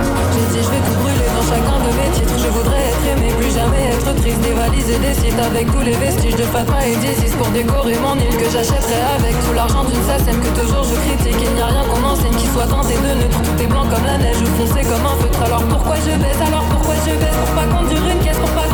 [3.52, 4.40] Jamais être triste.
[4.40, 8.36] Dévaliser des sites avec tous les vestiges de Fatma et d'Isis pour décorer mon île
[8.36, 11.40] que j'achèterai avec tout l'argent d'une SACEM que toujours je critique.
[11.40, 13.40] Il n'y a rien qu'on enseigne qui soit tenté de neutre.
[13.42, 15.42] Tout est blanc comme la neige ou foncé comme un feutre.
[15.44, 18.68] Alors pourquoi je baisse Alors pourquoi je baisse Pour pas conduire une caisse, pour pas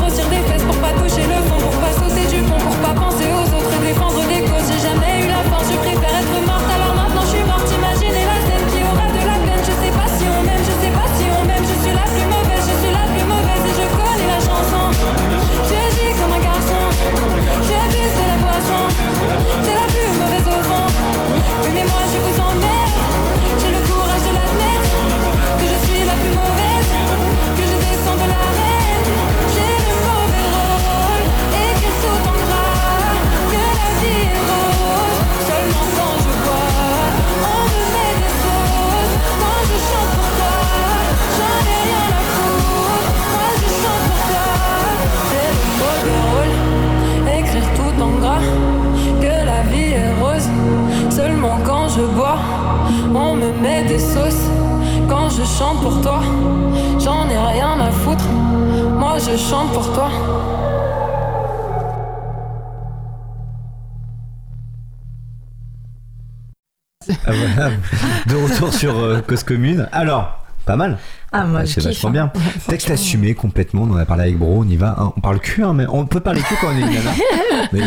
[69.39, 69.89] Cause Commune.
[69.93, 70.99] Alors, pas mal.
[71.31, 72.13] Ah, moi c'est vachement hein.
[72.13, 72.33] bien.
[72.67, 73.83] Texte assumé complètement.
[73.83, 74.65] On en a parlé avec Bro.
[74.65, 74.97] On y va.
[74.99, 75.13] hein.
[75.17, 77.11] On parle cul, hein, mais on peut parler cul quand on est une nana.
[77.73, 77.81] Mais,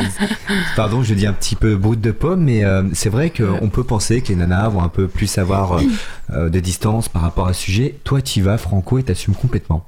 [0.76, 3.86] pardon, je dis un petit peu brut de pomme, mais euh, c'est vrai qu'on peut
[3.86, 5.82] penser que les nanas vont un peu plus avoir euh,
[6.34, 7.96] euh, de distance par rapport à ce sujet.
[8.04, 9.84] Toi, tu vas franco et t'assumes complètement.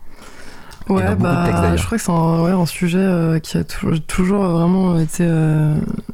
[0.89, 4.01] Ouais, textes, bah, je crois que c'est un, ouais, un sujet euh, qui a toujours,
[4.07, 5.25] toujours vraiment été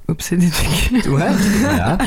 [0.10, 1.10] euh, obsédé depuis.
[1.10, 1.28] Ouais.
[1.62, 1.98] voilà.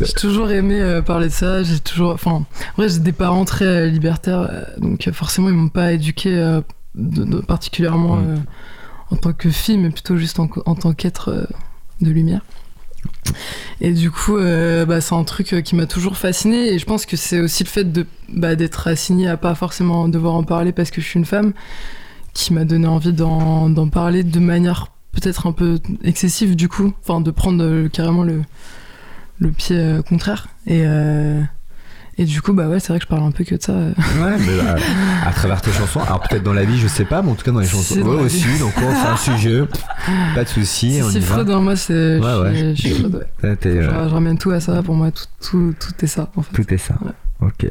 [0.00, 1.62] J'ai toujours aimé euh, parler de ça.
[1.62, 2.44] J'ai toujours, enfin, en
[2.76, 6.30] vrai, j'ai des parents très euh, libertaires, euh, donc forcément, ils m'ont pas éduqué
[6.94, 8.18] de- de- particulièrement
[9.10, 11.46] en tant que fille, mais plutôt juste en, en tant qu'être
[12.00, 12.40] de lumière.
[13.80, 16.72] Et du coup, euh, bah, c'est un truc qui m'a toujours fasciné.
[16.72, 20.08] Et je pense que c'est aussi le fait de bah, d'être assignée à pas forcément
[20.08, 21.52] devoir en parler parce que je suis une femme
[22.34, 24.88] qui m'a donné envie d'en d'en parler de manière
[25.20, 28.42] peut-être un peu excessive du coup, enfin de prendre euh, carrément le,
[29.38, 30.48] le pied euh, contraire.
[30.66, 31.40] Et, euh,
[32.18, 33.72] et du coup, bah ouais, c'est vrai que je parle un peu que de ça.
[33.72, 33.90] euh.
[34.22, 34.78] Ouais, mais, euh,
[35.26, 36.00] à travers tes chansons.
[36.00, 38.00] Alors peut-être dans la vie, je sais pas, mais en tout cas dans les chansons.
[38.00, 38.44] Ouais, aussi.
[38.58, 39.62] Donc on fait un sujet.
[40.34, 40.94] Pas de souci.
[40.94, 41.20] Si on c'est.
[41.20, 42.18] Freud, hein, moi, c'est.
[42.18, 42.74] Ouais, je, ouais.
[42.74, 43.58] suis- je suis Freud, ouais.
[43.62, 44.82] Je, ramène tout à ça.
[44.82, 46.54] Pour moi, tout, tout, tout est ça, en fait.
[46.62, 46.94] Tout est ça.
[47.02, 47.12] Ouais.
[47.48, 47.66] Ok.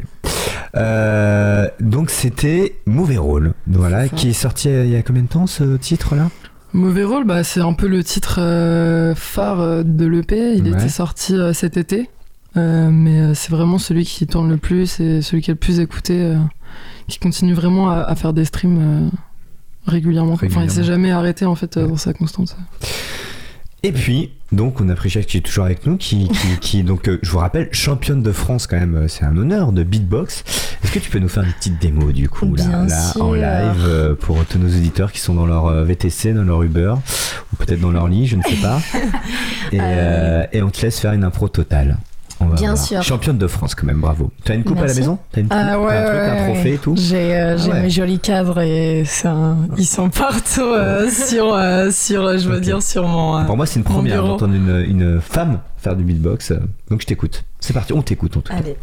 [0.76, 5.48] Euh, donc c'était Mauvais Rôle, voilà, qui est sorti il y a combien de temps
[5.48, 6.30] ce titre-là?
[6.76, 10.56] Mauvais rôle, bah, c'est un peu le titre euh, phare euh, de l'EP.
[10.58, 10.72] Il Ouais.
[10.72, 12.10] était sorti euh, cet été.
[12.58, 15.80] Euh, mais c'est vraiment celui qui tourne le plus et celui qui est le plus
[15.80, 16.34] écouté,
[17.10, 19.10] qui continue vraiment à, à faire des streams
[19.86, 20.34] régulièrement.
[20.34, 22.56] Enfin, il s'est jamais arrêté en fait dans sa constante.
[23.86, 27.20] Et puis, donc on apprécie qui est toujours avec nous, qui, qui, qui donc, euh,
[27.22, 30.44] je vous rappelle, championne de France quand même, euh, c'est un honneur de beatbox.
[30.84, 33.34] Est-ce que tu peux nous faire une petite démo du coup, là, Bien là, en
[33.34, 36.96] live, euh, pour tous nos auditeurs qui sont dans leur euh, VTC, dans leur Uber,
[37.54, 38.82] ou peut-être dans leur lit, je ne sais pas.
[39.72, 41.98] Et, euh, et on te laisse faire une impro totale.
[42.42, 42.86] On va Bien voir.
[42.86, 43.02] sûr.
[43.04, 44.30] Championne de France quand même, bravo.
[44.44, 45.18] Tu as une coupe à la maison?
[45.32, 46.96] T'as une coupe, Ah ouais, t'as un truc, ouais, un trophée et tout?
[46.98, 47.82] J'ai euh, Ah ouais.
[47.84, 52.60] mes jolis cadres et un- ils sont partout euh, sur, euh, sur, euh, je veux
[52.60, 53.38] dire, sur mon.
[53.38, 56.52] euh, Pour moi, c'est une première d'entendre une, une femme faire du beatbox.
[56.52, 57.46] euh, Donc je t'écoute.
[57.62, 58.58] C'est parti, on t'écoute en tout cas.
[58.60, 58.76] Allez.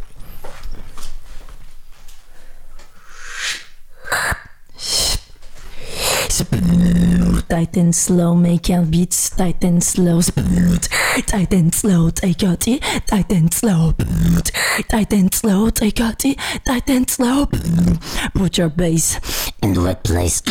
[7.48, 9.30] Tight and slow, making beats.
[9.30, 10.20] Tight and slow,
[11.26, 13.94] tight and slow, take your tea, tight and slow,
[14.88, 17.46] tight and slow, take your tea, tight and slow,
[18.34, 19.18] put your bass
[19.62, 20.42] in the right place.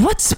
[0.00, 0.34] What's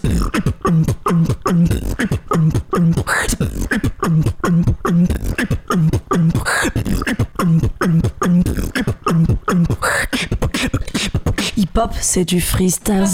[11.57, 13.07] Hip hop, c'est du freestyle.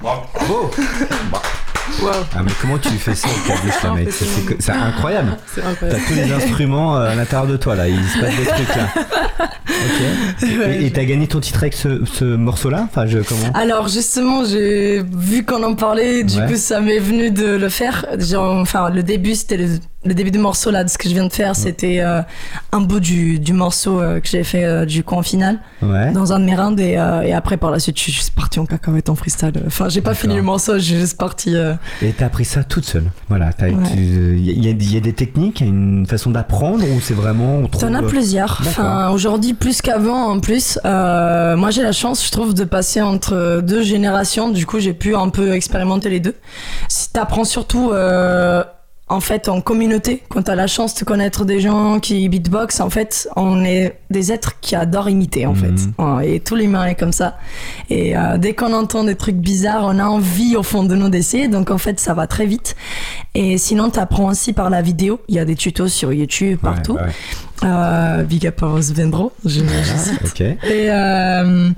[0.00, 0.70] Bravo
[2.34, 4.24] Ah mais comment tu fais ça au caddus là mec Ça,
[4.72, 8.36] C'est incroyable T'as tous les instruments euh, à l'intérieur de toi là, il se passe
[8.36, 8.88] des trucs là.
[9.68, 10.48] Ok.
[10.80, 13.52] Et- Et t'as gagné ton titre avec ce, ce morceau là Enfin je comment?
[13.54, 16.46] Alors justement, j'ai vu qu'on en parlait, du Ouais.
[16.46, 18.04] coup ça m'est venu de le faire.
[18.18, 19.66] Genre, enfin, le début, c'était le,
[20.04, 22.20] le début du morceau là, de ce que je viens de faire, c'était euh,
[22.72, 26.10] un bout du, du morceau euh, que j'ai fait euh, du coup en finale, Ouais.
[26.12, 28.58] dans un de mes rounds, et, euh, et après par la suite, je suis partie
[28.60, 29.52] en cacahuète en freestyle.
[29.66, 31.54] Enfin, j'ai pas fini le morceau, j'ai juste parti.
[31.56, 33.10] euh, Et t'as appris ça toute seule.
[33.28, 33.50] Voilà.
[33.60, 33.72] Il Ouais.
[34.38, 37.14] y, a- il y a des techniques, il y a une façon d'apprendre ou c'est
[37.14, 37.80] vraiment on trouve.
[37.82, 38.60] T'en as plusieurs.
[38.64, 38.84] D'accord.
[38.84, 40.78] Enfin, aujourd'hui, plus qu'avant, en plus.
[40.84, 44.50] Euh, moi, j'ai la chance, je trouve, de passer entre deux générations.
[44.50, 46.34] Du coup, j'ai pu un peu expérimenter les deux.
[46.88, 48.62] Si t'apprends surtout, euh,
[49.14, 52.90] en fait, en communauté, quand t'as la chance de connaître des gens qui beatbox, en
[52.90, 55.56] fait, on est des êtres qui adorent imiter, en Mhm.
[55.56, 56.02] fait.
[56.02, 57.38] Ouais, Et tout l'humain est comme ça.
[57.90, 61.08] Et euh, dès qu'on entend des trucs bizarres, on a envie, au fond de nous,
[61.08, 61.48] d'essayer.
[61.48, 62.76] Donc, en fait, ça va très vite.
[63.34, 65.20] Et sinon, t'apprends aussi par la vidéo.
[65.28, 66.94] Il y a des tutos sur YouTube, partout.
[66.94, 67.12] ouais, ouais.
[67.62, 68.90] Euh, big up à je,
[69.44, 69.60] je
[69.96, 70.20] cite.
[70.24, 70.40] Ok.
[70.40, 70.56] Et,
[70.90, 71.70] euh,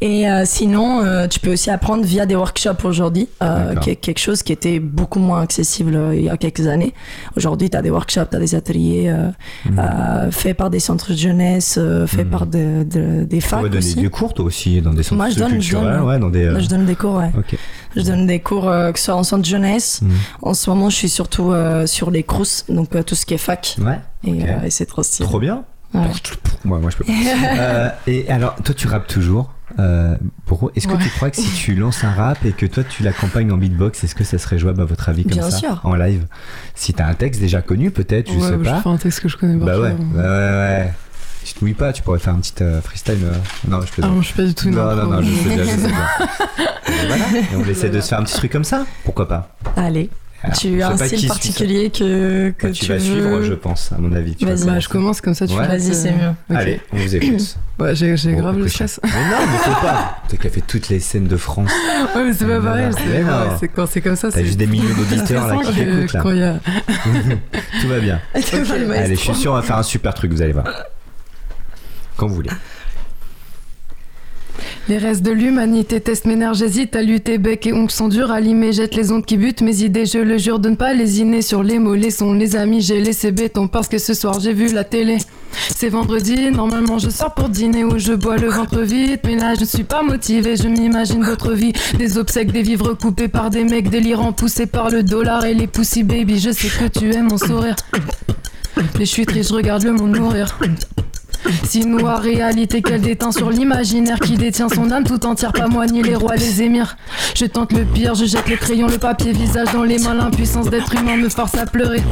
[0.00, 3.28] et euh, sinon, euh, tu peux aussi apprendre via des workshops aujourd'hui,
[3.84, 6.94] quelque chose qui était beaucoup moins accessible il y a quelques années.
[7.36, 9.14] Aujourd'hui, tu as des workshops, tu as des ateliers
[9.78, 13.70] euh, faits par des centres de jeunesse, faits par de- de- des Tu facs pourrais
[13.70, 13.96] donner aussi.
[13.96, 16.02] du cours toi aussi dans des centres Moi, je donne, je culturels, donne.
[16.06, 16.48] ouais, dans des.
[16.50, 17.30] Moi, je donne des cours, ouais.
[17.96, 20.00] Je donne des cours, que ce soit en centre de jeunesse.
[20.02, 20.10] Mhm.
[20.42, 21.52] En ce moment, je suis surtout
[21.86, 23.76] sur les crous, donc tout ce qui est fac.
[23.80, 23.98] Ouais.
[24.24, 25.28] Et, euh, et c'est trop stylé.
[25.28, 25.64] Trop bien.
[25.94, 26.06] Ouais.
[26.64, 27.12] Moi, moi je peux pas.
[27.58, 29.52] Euh, et alors, toi, tu rappes toujours.
[29.78, 30.16] Euh,
[30.74, 30.98] est-ce que Ouais.
[31.02, 34.02] tu crois que si tu lances un rap et que toi tu l'accompagnes en beatbox,
[34.02, 35.80] est-ce que ça serait jouable à votre avis comme Bien ça sûr.
[35.84, 36.26] en live?
[36.74, 38.80] Si t'as un texte déjà connu, peut-être, je ouais, sais je pas.
[38.80, 39.66] fais un texte que je connais pas.
[39.66, 40.92] Bah ouais, ouais, ouais, ouais.
[41.44, 43.18] Tu te mouilles pas, tu pourrais faire un petit euh, freestyle.
[43.22, 43.32] euh,
[43.68, 44.14] Non, je Ah plaisante.
[44.14, 45.88] non, je suis pas du tout non, non, non, je sais bien, je sais bien.
[46.88, 49.54] Et voilà, et on essaie de se faire un petit truc comme ça, pourquoi pas?
[49.76, 50.08] Allez.
[50.40, 53.00] Alors, tu as un style particulier que, que Bah, tu, tu, vas veux...
[53.00, 54.36] suivre, je pense, à mon avis.
[54.40, 54.64] Vas-y.
[54.66, 55.66] Bah, je commence comme ça, tu Ouais.
[55.66, 56.30] Vas-y, c'est mieux.
[56.54, 57.56] Allez, on vous écoute.
[57.78, 58.98] Ouais, j'ai Bon, grave le stress.
[59.04, 60.16] Mais non, mais faut pas.
[60.28, 61.70] Tu as fait toutes les scènes de France.
[62.16, 62.90] Ouais, mais c'est pas pareil.
[63.60, 64.32] c'est- quand c'est comme ça.
[64.32, 66.56] T'as juste des millions d'auditeurs là qui t'écoutent là.
[67.80, 68.20] Tout va bien.
[68.34, 70.66] Allez, je suis sûr, on va faire un super truc, vous allez voir.
[72.16, 72.50] Quand vous voulez.
[74.88, 78.72] Les restes de l'humanité nerfs, j'hésite à lutter, bec et ongles sont durs, à limer,
[78.72, 81.62] jette les ondes qui butent mes idées, je le jure de ne pas lésiner sur
[81.62, 84.72] les mots, les sons, les amis, j'ai laissé béton parce que ce soir j'ai vu
[84.72, 85.18] la télé.
[85.76, 89.54] C'est vendredi, normalement je sors pour dîner où je bois le ventre vide, mais là
[89.58, 93.64] je suis pas motivée, je m'imagine d'autres vies, des obsèques, des vivres coupés par des
[93.64, 97.28] mecs délirants, poussés par le dollar et les pussy baby, je sais que tu aimes
[97.28, 97.76] mon sourire.
[98.76, 100.58] Mais je suis triste, je regarde le monde mourir.
[101.64, 105.86] Si noire réalité qu'elle déteint sur l'imaginaire qui détient son âme tout entière, pas moi
[105.86, 106.96] ni les rois, les émirs.
[107.34, 110.70] Je tente le pire, je jette les crayons, le papier, visage dans les mains, l'impuissance
[110.70, 112.02] d'être humain me force à pleurer.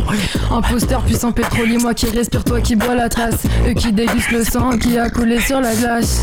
[0.51, 4.45] Imposteur puissant pétrolier, moi qui respire, toi qui bois la trace, eux qui dégustent le
[4.45, 6.23] sang qui a coulé sur la glace.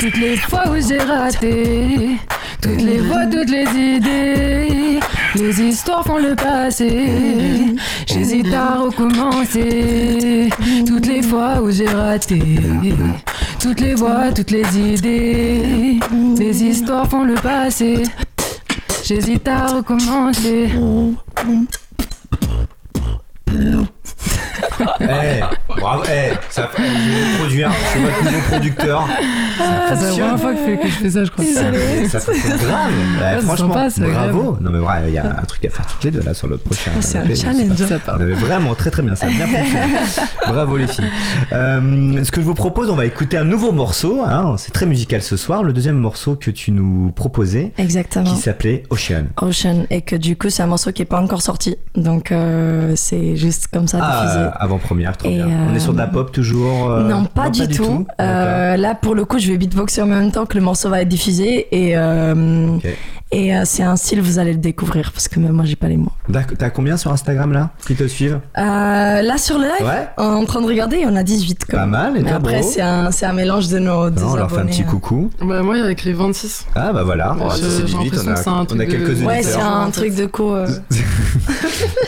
[0.00, 2.16] Toutes les fois où j'ai raté,
[2.60, 5.00] toutes les voix, toutes les idées,
[5.34, 7.76] les histoires font le passé.
[8.06, 10.48] J'hésite à recommencer.
[10.86, 12.40] Toutes les fois où j'ai raté,
[13.60, 16.00] toutes les voix, toutes les idées,
[16.38, 18.02] les histoires font le passé.
[19.04, 20.70] J'hésite à recommencer.
[25.00, 29.08] Eh, Bravo, eh, ça fait je produire, je suis votre nouveau producteur.
[29.58, 31.44] C'est la première fois que, je fais- que je fais ça, je crois.
[32.08, 32.90] Ça fonctionne grave.
[33.20, 34.58] Ouais, c'est franchement, sympa, bravo.
[34.60, 36.46] Non mais ouais, il y a un truc à faire toutes les deux là sur
[36.48, 36.90] le prochain.
[37.00, 37.76] C'est un challenge.
[37.76, 38.18] Ça part.
[38.18, 39.94] vraiment très très bien, ça a bien fonctionné.
[40.46, 41.04] Bravo les filles.
[41.52, 44.22] Euh, ce que je vous propose, on va écouter un nouveau morceau.
[44.26, 45.62] hein, c'est très musical ce soir.
[45.62, 48.24] Le deuxième morceau que tu nous proposais, Exactement.
[48.32, 49.24] qui s'appelait Ocean.
[49.42, 52.92] Ocean et que du coup c'est un morceau qui est pas encore sorti donc euh,
[52.96, 54.44] c'est juste comme ça diffusé.
[54.52, 55.48] Ah, avant-première, trop Et, bien.
[55.70, 56.90] On est sur de la pop toujours.
[56.90, 58.06] euh, non, pas du tout.
[58.20, 61.02] Euh, là, pour le coup, je vais beatboxer en même temps que le morceau va
[61.02, 61.66] être diffusé.
[61.72, 62.76] Et, euh,
[63.32, 65.88] et euh, c'est un style, vous allez le découvrir parce que même moi, j'ai pas
[65.88, 66.12] les mots.
[66.58, 68.40] T'as combien sur Instagram là qui te suivent?
[68.58, 68.60] Euh,
[69.22, 70.08] là, sur le live, Ouais.
[70.16, 72.16] en train de regarder, on a 18 quand Pas mal.
[72.16, 74.66] Et Mais après, c'est un, c'est un mélange de nos Non, on leur fait un
[74.66, 74.86] petit hein.
[74.90, 75.30] coucou.
[75.42, 76.66] Bah, moi, avec les 26.
[76.74, 78.62] Ah bah voilà, Ouais, Oh, je- ça, c'est j'ai du vite, l'impression on a, on
[78.80, 79.28] a de- quelques auditeurs.
[79.28, 80.54] Ouais, c'est un truc de co.
[80.54, 80.68] euh.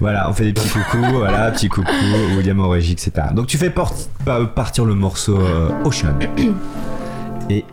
[0.00, 1.90] Voilà, on fait des petits coucous, voilà, petit coucou,
[2.36, 3.12] William Aurégie, etc.
[3.34, 6.18] Donc tu fais partir le morceau euh, Ocean
[7.50, 7.64] et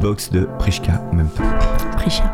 [0.00, 1.44] box de Prishka en même temps.
[1.96, 2.24] Prisha.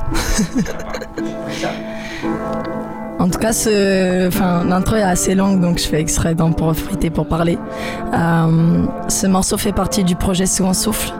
[3.18, 7.08] En tout cas, ce, enfin, l'intro est assez longue, donc je fais exprès d'en profiter
[7.08, 7.56] pour parler.
[8.12, 11.12] Euh, ce morceau fait partie du projet Second Souffle,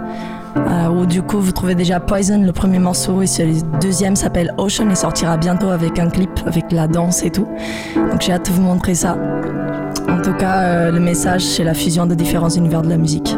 [0.56, 4.52] euh, où du coup vous trouvez déjà Poison, le premier morceau, et le deuxième s'appelle
[4.58, 7.48] Ocean et sortira bientôt avec un clip, avec la danse et tout.
[7.94, 9.16] Donc j'ai hâte de vous montrer ça.
[10.08, 13.31] En tout cas, euh, le message, c'est la fusion de différents univers de la musique.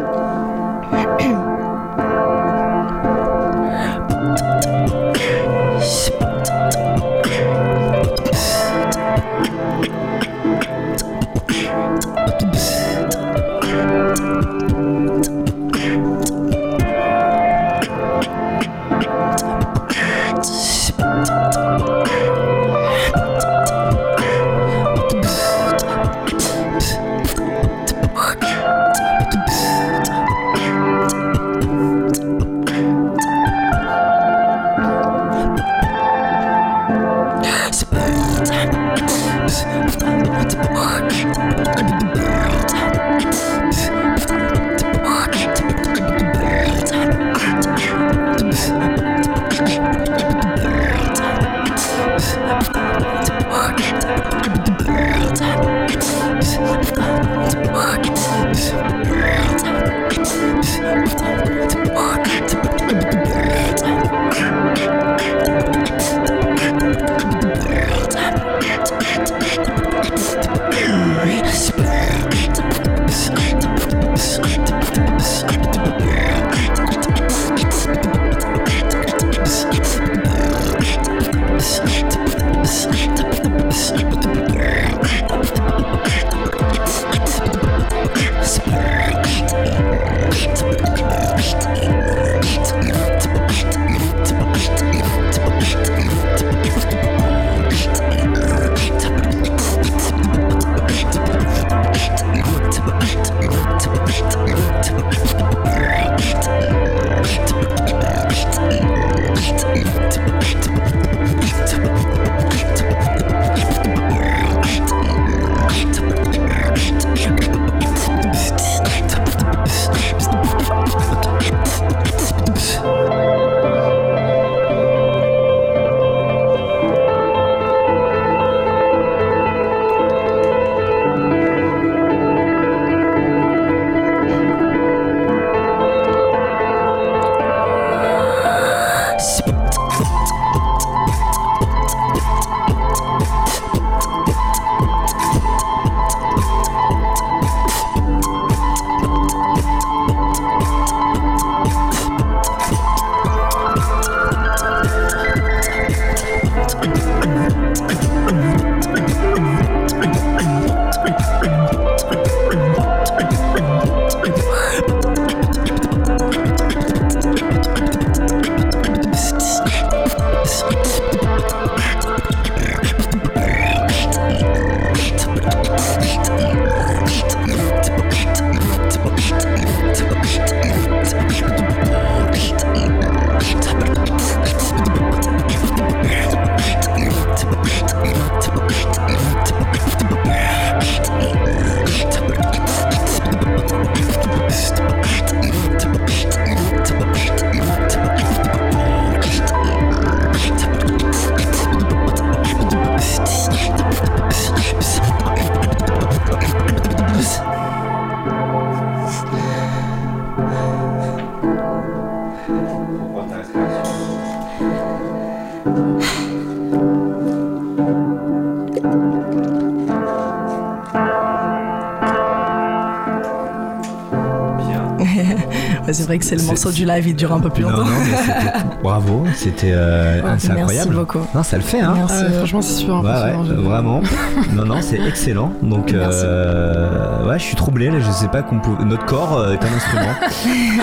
[226.14, 227.84] Vrai que c'est le morceau du live, il dure un peu plus longtemps.
[227.84, 230.94] non, mais c'était bravo, c'était euh, Ouais, c'est merci incroyable.
[230.94, 231.20] beaucoup.
[231.34, 231.94] Non, ça le fait, hein.
[231.96, 232.14] Merci.
[232.18, 234.02] Ah ouais, franchement, c'est super Ouais, vraiment.
[234.54, 235.52] Non, non, c'est excellent.
[235.62, 237.90] Donc, euh, ouais, je suis troublé.
[237.90, 238.84] Là, je sais pas qu'on peut...
[238.84, 240.04] notre corps euh, est un instrument.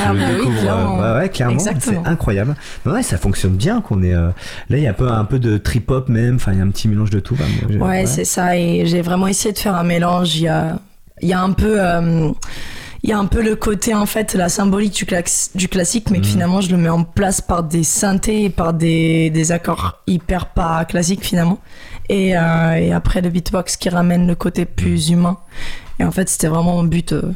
[0.03, 0.57] Ah, je bah le oui, découvre.
[0.57, 0.99] euh, clairement.
[0.99, 1.59] ouais, ouais, clairement.
[1.59, 2.55] C'est incroyable.
[2.85, 3.81] Non, ouais, ça fonctionne bien.
[3.81, 4.27] Qu'on est euh,
[4.69, 6.35] là, il y a un peu, un peu de trip hop même.
[6.35, 7.35] Enfin, il y a un petit mélange de tout.
[7.35, 8.57] Enfin, moi, j'ai- Ouais, c'est ça.
[8.57, 10.35] Et j'ai vraiment essayé de faire un mélange.
[10.35, 10.77] Il y a,
[11.21, 11.75] il y a un peu.
[11.77, 12.29] euh,
[13.03, 14.93] il y a un peu le côté, en fait, la symbolique
[15.55, 16.31] du, classique, mais que Mhm.
[16.31, 20.47] finalement, je le mets en place par des synthés et par des, des accords hyper
[20.47, 21.59] pas classiques, finalement.
[22.09, 25.37] Et, euh, et après, le beatbox qui ramène le côté plus humain.
[25.99, 27.13] Et en fait, c'était vraiment mon but.
[27.13, 27.31] euh,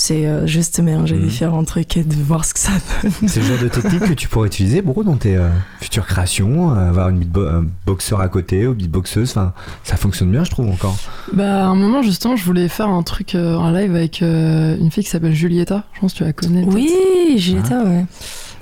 [0.00, 1.26] c'est euh, juste mélanger Mhm.
[1.28, 2.72] différents trucs et de voir ce que ça
[3.02, 3.12] donne.
[3.28, 5.48] C'est le genre de technique que tu pourrais utiliser, Bro, dans tes euh,
[5.80, 6.74] futures créations.
[6.74, 9.30] euh, avoir une beatbo- un boxeur à côté ou beatboxeuse.
[9.30, 9.52] Enfin,
[9.84, 10.96] ça fonctionne bien, je trouve encore.
[11.32, 14.76] Bah, à un moment, justement, je voulais faire un truc, euh, un live avec euh,
[14.78, 15.84] une fille qui s'appelle Julieta.
[15.92, 16.64] Je pense que tu la connais.
[16.64, 16.90] Oui,
[17.36, 18.06] Julieta, ouais.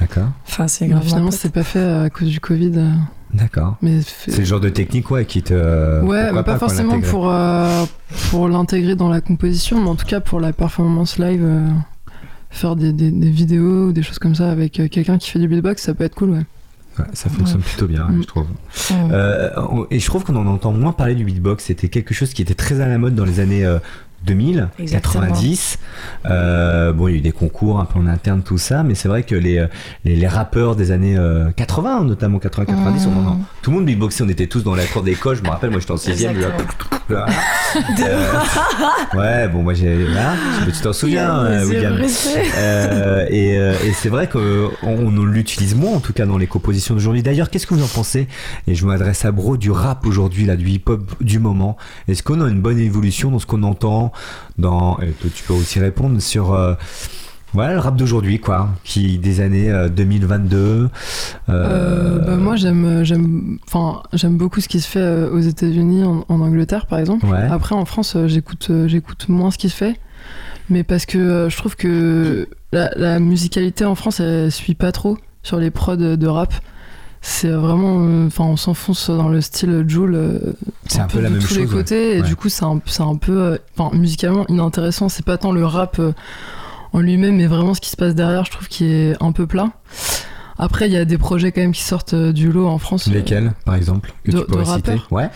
[0.00, 0.28] D'accord.
[0.46, 2.72] Enfin, c'est finalement, c'est pas fait à cause du Covid.
[3.34, 3.76] D'accord.
[4.06, 5.52] C'est le genre de technique, ouais, qui te.
[5.54, 7.84] euh, Ouais, mais pas, qu'on forcément pour, euh,
[8.30, 11.68] pour l'intégrer dans la composition, mais en tout cas pour la performance live, euh,
[12.50, 15.48] faire des, des, des vidéos ou des choses comme ça avec quelqu'un qui fait du
[15.48, 16.46] beatbox, ça peut être cool, ouais.
[16.98, 18.22] Ouais, ça fonctionne plutôt bien, Mm.
[18.22, 18.46] je trouve.
[18.90, 18.94] Mm.
[19.12, 21.64] Euh, on- et je trouve qu'on en entend moins parler du beatbox.
[21.64, 23.64] C'était quelque chose qui était très à la mode dans les années
[24.24, 25.26] 2000, Exactement.
[25.26, 25.78] 90.
[26.26, 28.94] Euh, bon, il y a eu des concours un peu en interne, tout ça, mais
[28.94, 29.66] c'est vrai que les, euh,
[30.04, 33.44] les, les rappeurs des années euh, 80, notamment 80-90, on en- Mm.
[33.62, 34.24] tout le monde beatboxait.
[34.24, 35.36] On était tous dans la cour d'école.
[35.36, 36.30] Je me rappelle, moi j'étais en 6ème.
[36.30, 36.68] Exactement.
[39.14, 40.06] ouais, bon, moi j'ai.
[40.72, 41.94] Tu t'en souviens, euh, William?
[41.94, 46.94] Euh, euh, et c'est vrai qu'on on l'utilise moins en tout cas dans les compositions
[46.94, 47.22] d'aujourd'hui.
[47.22, 48.28] D'ailleurs, qu'est-ce que vous en pensez?
[48.66, 51.76] Et je m'adresse à Bro du rap aujourd'hui, là, du hip-hop du moment.
[52.08, 54.07] Est-ce qu'on a une bonne évolution dans ce qu'on entend?
[54.58, 56.74] Dans et toi, tu peux aussi répondre sur euh,
[57.54, 60.56] voilà le rap d'aujourd'hui quoi, qui des années euh, 2022.
[60.56, 60.88] euh,
[61.48, 66.04] Euh, bah, moi j'aime j'aime enfin j'aime beaucoup ce qui se fait euh, aux États-Unis
[66.04, 67.48] en, en Angleterre par exemple Ouais.
[67.50, 69.98] après en France euh, j'écoute euh, j'écoute moins ce qui se fait
[70.68, 74.92] mais parce que euh, je trouve que la, la musicalité en France elle suit pas
[74.92, 76.52] trop sur les prods de rap
[77.20, 80.38] c'est vraiment euh, enfin on s'enfonce dans le style Joule euh,
[80.86, 81.70] C'est un peu la de même tous chose, les ouais.
[81.72, 82.16] côtés.
[82.18, 85.08] Et du coup c'est un, c'est un peu euh, enfin musicalement inintéressant.
[85.08, 86.00] C'est pas tant le rap
[86.92, 89.46] en lui-même mais vraiment ce qui se passe derrière je trouve qui est un peu
[89.46, 89.70] plat.
[90.60, 93.52] Après il y a des projets quand même qui sortent du lot en France Lesquels,
[93.64, 95.28] par exemple, que de- tu pourrais citer Ouais.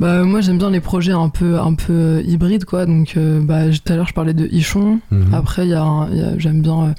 [0.00, 2.84] bah moi j'aime bien les projets un peu un peu hybrides quoi.
[2.86, 4.98] Donc euh, bah tout à l'heure je parlais de Ichon.
[5.12, 5.32] Mhm.
[5.34, 6.08] après il y a,
[6.38, 6.94] j'aime bien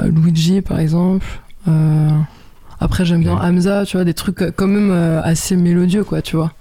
[0.00, 1.26] euh, Luigi par exemple
[1.68, 2.08] Euh,
[2.80, 3.40] après j'aime bien Ouais.
[3.42, 6.52] Hamza tu vois des trucs quand même euh, assez mélodieux quoi tu vois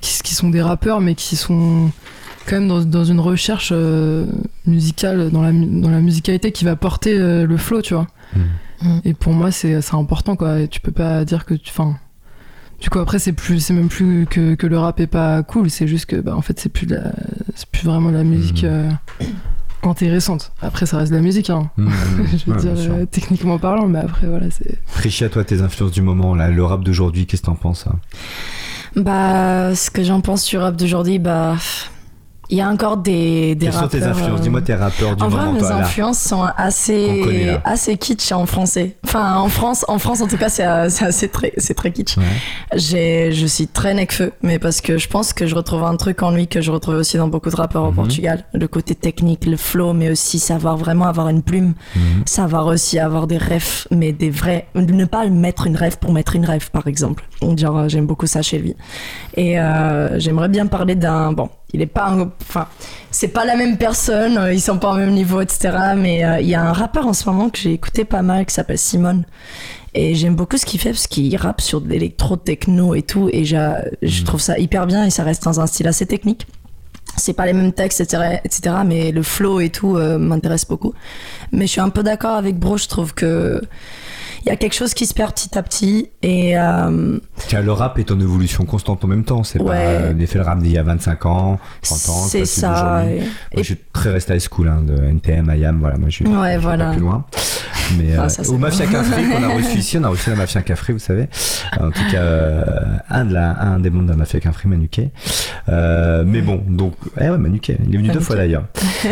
[0.00, 1.90] qui, qui sont des rappeurs mais qui sont
[2.46, 4.26] quand même dans, dans une recherche euh,
[4.66, 8.06] musicale dans la dans la musicalité qui va porter euh, le flow tu vois
[8.36, 8.42] Mhm.
[8.90, 9.00] Mhm.
[9.06, 11.96] et pour moi c'est c'est important quoi et tu peux pas dire que tu enfin
[12.80, 15.70] du coup après c'est plus c'est même plus que, que le rap est pas cool
[15.70, 17.10] c'est juste que bah en fait c'est plus la-
[17.54, 18.88] c'est plus vraiment de la musique euh,
[19.82, 20.52] intéressante.
[20.62, 21.70] Après ça reste de la musique hein.
[21.76, 21.90] Mhm.
[22.36, 25.60] je veux Ouais, dire euh, techniquement parlant mais après voilà c'est Richie, à toi tes
[25.62, 27.96] influences du moment, là, le rap d'aujourd'hui, qu'est-ce que t'en penses hein?
[28.96, 31.56] Bah, ce que j'en pense sur rap d'aujourd'hui, bah,
[32.50, 34.40] il y a encore des, des Quelles sont tes rappeurs, influences?
[34.40, 35.76] euh, Dis-moi tes rappeurs du En vrai, moment, mes toi, là.
[35.78, 38.96] influences sont assez, connaît, assez kitsch en français.
[39.04, 42.16] Enfin, en France, en France, en tout cas, c'est euh, assez très, c'est très kitsch.
[42.16, 42.24] Ouais.
[42.74, 46.22] J'ai, je suis très Nekfeu, mais parce que je pense que je retrouve un truc
[46.22, 47.94] en lui que je retrouve aussi dans beaucoup de rappeurs au Mhm.
[47.96, 48.44] Portugal.
[48.54, 51.74] Le côté technique, le flow, mais aussi savoir vraiment avoir une plume.
[51.96, 52.22] Mhm.
[52.26, 54.66] Savoir aussi avoir des rêves, mais des vrais.
[54.74, 57.24] Ne pas mettre une rêve pour mettre une rêve, par exemple.
[57.56, 58.74] Genre, j'aime beaucoup ça chez lui.
[59.36, 61.32] Et euh, j'aimerais bien parler d'un.
[61.32, 62.06] Bon, il est pas.
[62.08, 62.66] un- Enfin,
[63.10, 65.70] c'est pas la même personne, euh, ils sont pas au même niveau, etc.
[65.96, 68.46] Mais euh, il y a un rappeur en ce moment que j'ai écouté pas mal
[68.46, 69.24] qui s'appelle Simone.
[69.94, 73.28] Et j'aime beaucoup ce qu'il fait parce qu'il rappe sur de l'électro-techno et tout.
[73.32, 74.26] Et j'a- je Mhm.
[74.26, 76.46] trouve ça hyper bien et ça reste dans un style assez technique.
[77.16, 78.76] C'est pas les mêmes textes, etc., etc.
[78.86, 80.92] Mais le flow et tout euh, m'intéresse beaucoup.
[81.52, 83.60] Mais je suis un peu d'accord avec Bro, je trouve que
[84.44, 86.10] il y a quelque chose qui se perd petit à petit.
[86.22, 87.18] Et euh,
[87.48, 89.42] Tiens, le rap est en évolution constante en même temps.
[89.44, 89.76] C'est pas Ouais.
[89.78, 92.26] euh, l'effet le rap d'il y a 25 ans, 30 ans.
[92.28, 93.04] c'est ça.
[93.04, 95.96] et- Moi, et je suis très resté à school hein, de NTM, IAM, voilà.
[95.98, 96.86] Moi, je suis Ouais, voilà.
[96.86, 97.24] pas plus loin.
[97.96, 98.86] Mais Ah, euh, ça, au Mafia.
[98.86, 101.26] Cafri qu'on a reçu ici, on a reçu la Mafia Cafri, vous savez.
[101.80, 102.64] En tout cas, euh,
[103.08, 105.10] un, de la, un des membres de la Mafia Cafri, Manuquet.
[105.70, 108.64] Euh, mais bon, donc, eh ouais, Manuquet, il est venu deux fois d'ailleurs.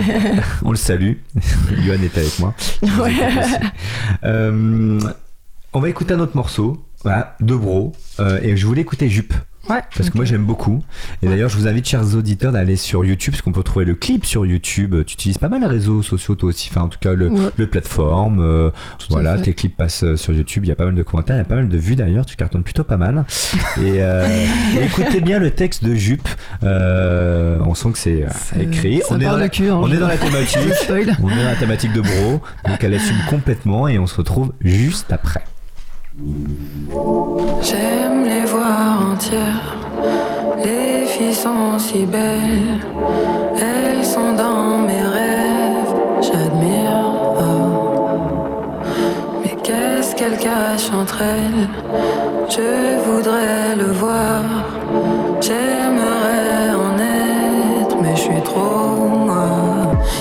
[0.63, 1.15] on le salue.
[1.87, 2.53] Yohan est avec moi.
[2.83, 3.15] Ouais.
[5.77, 9.35] On va écouter un autre morceau, voilà, de Bro, euh, et je voulais écouter Jupe.
[9.69, 9.83] Ouais.
[9.97, 10.81] Parce que moi j'aime beaucoup.
[11.23, 13.97] Et d'ailleurs, je vous invite, chers auditeurs, d'aller sur YouTube, parce qu'on peut trouver le
[13.97, 14.95] clip sur YouTube.
[15.05, 16.69] Tu utilises pas mal les réseaux sociaux, toi aussi.
[16.71, 17.51] Enfin, en tout cas, le, Ouais.
[17.57, 18.39] le plateforme.
[18.39, 18.71] euh,
[19.11, 20.65] voilà, tes clips passent euh, sur YouTube.
[20.65, 22.25] Il y a pas mal de commentaires, il y a pas mal de vues d'ailleurs.
[22.27, 23.25] Tu cartonnes plutôt pas mal.
[23.79, 24.47] Et, euh,
[24.81, 26.29] écoutez bien le texte de Jupe.
[26.63, 28.25] Euh, on sent que c'est
[28.61, 29.01] écrit.
[29.01, 30.59] ça On est, dans la, cul, hein, on est dans la thématique.
[30.89, 32.41] On est dans la thématique de bro.
[32.69, 35.43] Donc elle assume complètement et on se retrouve juste après.
[36.19, 39.77] J'aime les voir entières.
[40.65, 42.81] Les filles sont si belles.
[43.55, 45.95] Elles sont dans mes rêves.
[46.23, 47.13] J'admire.
[47.39, 47.99] oh.
[49.43, 51.69] Mais qu'est-ce qu'elles cachent entre elles?
[52.49, 54.43] Je voudrais le voir.
[55.43, 58.76] J'aimerais en être, mais je suis trop.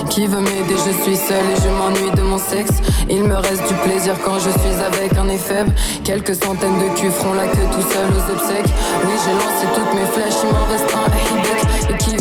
[0.09, 2.81] Qui veut m'aider Je suis seule et je m'ennuie de mon sexe.
[3.09, 5.71] Il me reste du plaisir quand je suis avec un faible.
[6.03, 8.73] Quelques centaines de culs feront la queue tout seul aux obsèques.
[9.03, 11.15] Oui, j'ai lancé toutes mes flèches, il m'en reste un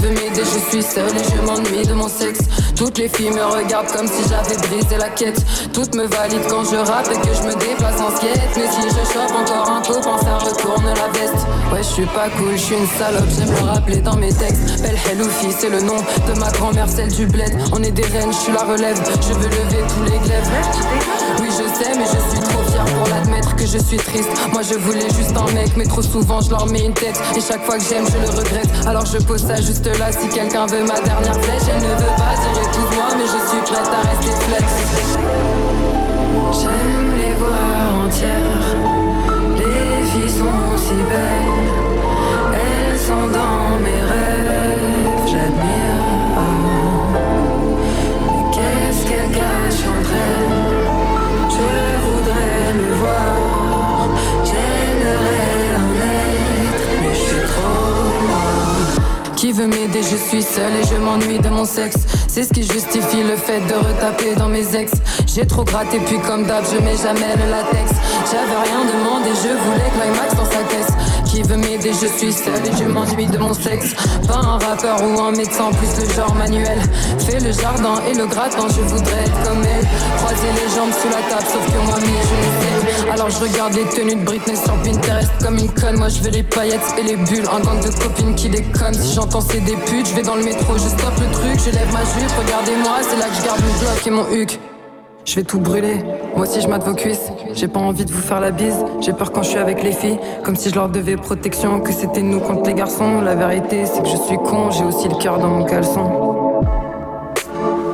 [0.09, 2.40] m'aider Je suis seule et je m'ennuie de mon sexe.
[2.76, 5.40] Toutes les filles me regardent comme si j'avais brisé la quête.
[5.72, 8.57] Toutes me valident quand je rappe et que je me déplace en skate.
[8.57, 11.46] Mais si je chope encore un copain, ça retourne la veste.
[11.72, 14.82] Ouais, je suis pas cool, je suis une salope, j'aime le rappeler dans mes textes.
[14.82, 17.52] Belle Heloufi, c'est le nom de ma grand-mère, celle du bled.
[17.72, 20.50] On est des reines, je suis la relève, je veux lever tous les glaives.
[21.40, 24.28] Oui, je sais, mais je suis trop fier pour l'admettre que je suis triste.
[24.52, 27.20] Moi, je voulais juste un mec, mais trop souvent, je leur mets une tête.
[27.36, 28.68] Et chaque fois que j'aime, je le regrette.
[28.86, 31.62] Alors je pose ça juste si quelqu'un veut ma dernière flèche.
[31.68, 34.64] Elle ne veut pas dire épouse-moi, mais je suis prête à rester flex.
[36.53, 38.76] J'aime les voir entières.
[39.57, 41.64] Les filles sont si belles.
[42.55, 43.53] Elles sont dans
[59.55, 61.98] veut m'aider Je suis seule et je m'ennuie de mon sexe.
[62.26, 64.92] C'est ce qui justifie le fait de retaper dans mes ex.
[65.26, 67.92] J'ai trop gratté, puis comme d'hab, je mets jamais le latex.
[68.30, 70.92] J'avais rien demandé, je voulais climax dans sa caisse.
[71.26, 73.94] Qui veut m'aider Je suis seule et je m'ennuie de mon sexe.
[74.26, 76.80] Pas un rappeur ou un médecin, plus le genre manuel.
[77.18, 79.86] Fais le jardin et le gratin, je voudrais être comme elle.
[80.18, 82.84] Croiser les jambes sous la table, sauf que moi, mais je ne sais.
[83.12, 85.98] Alors je regarde les tenues de Britney sur Pinterest comme une conne.
[85.98, 87.46] Moi, je veux les paillettes et les bulles.
[87.52, 88.94] Un gang de copines qui déconnent.
[88.94, 91.70] Si j'entends c'est des putes, je vais dans le métro, je stoppe le truc, je
[91.70, 92.32] lève ma jupe.
[92.38, 94.61] Regardez-moi, c'est là que je garde mon bloc et mon huc.
[95.26, 96.05] Je vais tout brûler,
[96.36, 97.30] moi aussi je mate vos cuisses.
[97.55, 99.92] J'ai pas envie de vous faire la bise, j'ai peur quand je suis avec les
[99.92, 100.18] filles.
[100.42, 103.22] Comme si je leur devais protection, que c'était nous contre les garçons.
[103.22, 106.11] La vérité c'est que je suis con, j'ai aussi le cœur dans mon caleçon.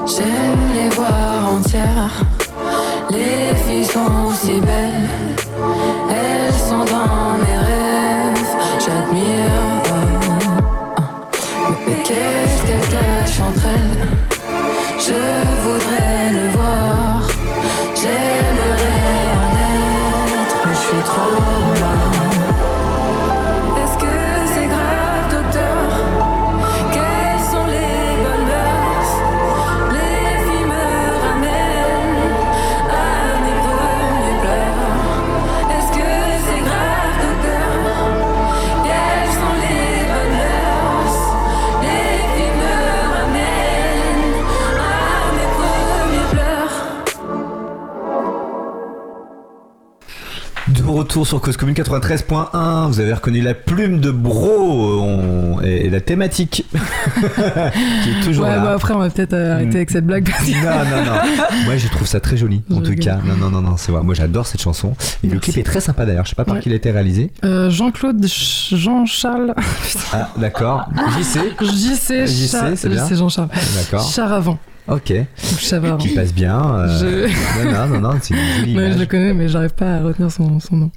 [0.06, 0.26] J'aime
[0.74, 2.24] les voir entières,
[3.12, 5.39] les filles sont si belles.
[51.10, 56.00] Retour sur Cause Commune 93.1, vous avez reconnu la plume de Bro on- et, la
[56.00, 56.64] thématique
[58.04, 58.60] qui est toujours Ouais, là.
[58.60, 60.28] bah après, on va peut-être euh, arrêter avec cette blague.
[60.28, 61.20] Non, non, non.
[61.64, 63.04] Moi, je trouve ça très joli, en Je tout rigole.
[63.04, 63.18] cas.
[63.24, 64.02] Non, non, non, non, c'est vrai.
[64.04, 64.94] Moi, j'adore cette chanson.
[65.24, 65.50] Et le Merci.
[65.50, 66.24] clip est très sympa d'ailleurs.
[66.26, 66.60] Je sais pas par Ouais.
[66.60, 67.32] qui il a été réalisé.
[67.44, 69.54] Euh, Jean-Claude Ch- Jean-Charles.
[70.12, 70.88] Ah, d'accord.
[71.18, 71.40] JC.
[71.60, 72.26] JC
[72.76, 73.08] c'est bien.
[73.08, 73.48] JC Jean-Charles.
[73.74, 74.08] D'accord.
[74.08, 74.58] Charavant.
[74.88, 75.12] Ok.
[75.58, 75.98] Chavaran.
[75.98, 76.58] Qui passe bien.
[76.74, 79.96] euh, Je- Non, non, non, non, c'est une jolie je le connais, mais j'arrive pas
[79.96, 80.90] à retenir son, son nom.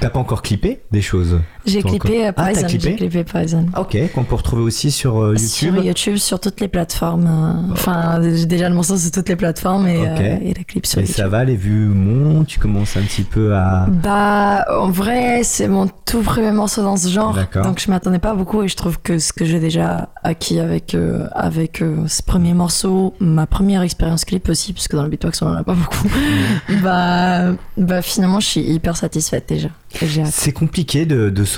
[0.00, 1.38] T'as pas encore clippé des choses?
[1.68, 2.66] J'ai Toi, clippé euh, Ah, Poison.
[2.66, 3.66] clippé J'ai clippé Poison.
[3.78, 5.74] Ok, qu'on peut retrouver aussi sur euh, YouTube.
[5.74, 7.26] Sur YouTube, sur toutes les plateformes.
[7.26, 10.06] euh, Enfin, j'ai déjà le morceau sur toutes les plateformes et, Ok.
[10.20, 11.16] euh, et le clip sur Et YouTube.
[11.16, 13.86] ça va, les vues montent, tu commences un petit peu à...
[13.88, 17.34] Bah, en vrai, c'est mon tout premier morceau dans ce genre.
[17.34, 17.64] D'accord.
[17.64, 20.94] Donc, je m'attendais pas beaucoup et je trouve que ce que j'ai déjà acquis avec,
[20.94, 25.42] euh, avec euh, ce premier morceau, ma première expérience clip aussi, puisque dans le beatbox,
[25.42, 26.08] on en a pas beaucoup,
[26.82, 29.68] bah, bah, finalement, je suis hyper satisfaite déjà.
[30.02, 30.24] Et j'ai.
[30.26, 31.57] C'est compliqué de, de, s'auto,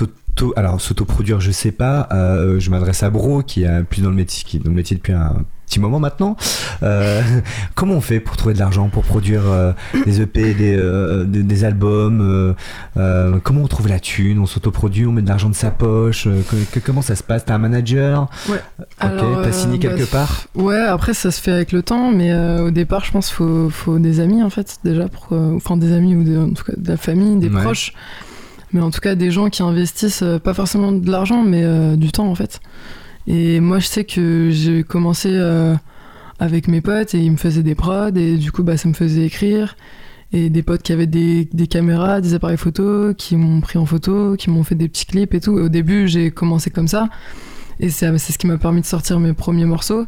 [0.55, 2.07] alors s'autoproduire, je sais pas.
[2.11, 4.75] Euh, je m'adresse à Bro qui est plus dans le métier, qui est dans le
[4.75, 5.35] métier depuis un
[5.67, 6.35] petit moment maintenant.
[6.83, 7.21] Euh,
[7.75, 9.71] comment on fait pour trouver de l'argent, pour produire euh,
[10.05, 10.77] des EP, des,
[11.27, 12.55] des, des albums
[13.43, 16.73] Comment on trouve la thune On s'autoproduit, on met de l'argent de sa poche que-
[16.73, 17.45] que- Comment ça se passe?
[17.45, 18.27] T'as un manager?
[18.49, 18.59] Ouais.
[19.03, 20.45] Ok, t'as signé euh, quelque bah, part?
[20.55, 23.69] Ouais, après ça se fait avec le temps, mais au départ, je pense qu'il faut,
[23.69, 26.73] faut des amis en fait, déjà, pour, enfin des amis ou des- en tout cas
[26.75, 27.61] de la famille, des Ouais.
[27.61, 27.93] proches,
[28.73, 31.95] mais en tout cas des gens qui investissent euh, pas forcément de l'argent, mais euh,
[31.95, 32.59] du temps en fait.
[33.27, 35.75] Et moi, je sais que j'ai commencé euh,
[36.39, 38.93] avec mes potes et ils me faisaient des prods, et du coup, bah, ça me
[38.93, 39.75] faisait écrire.
[40.33, 43.85] Et des potes qui avaient des, des caméras, des appareils photo, qui m'ont pris en
[43.85, 45.59] photo, qui m'ont fait des petits clips et tout.
[45.59, 47.09] Et au début, j'ai commencé comme ça.
[47.81, 50.05] Et c'est ce qui m'a permis de sortir mes premiers morceaux.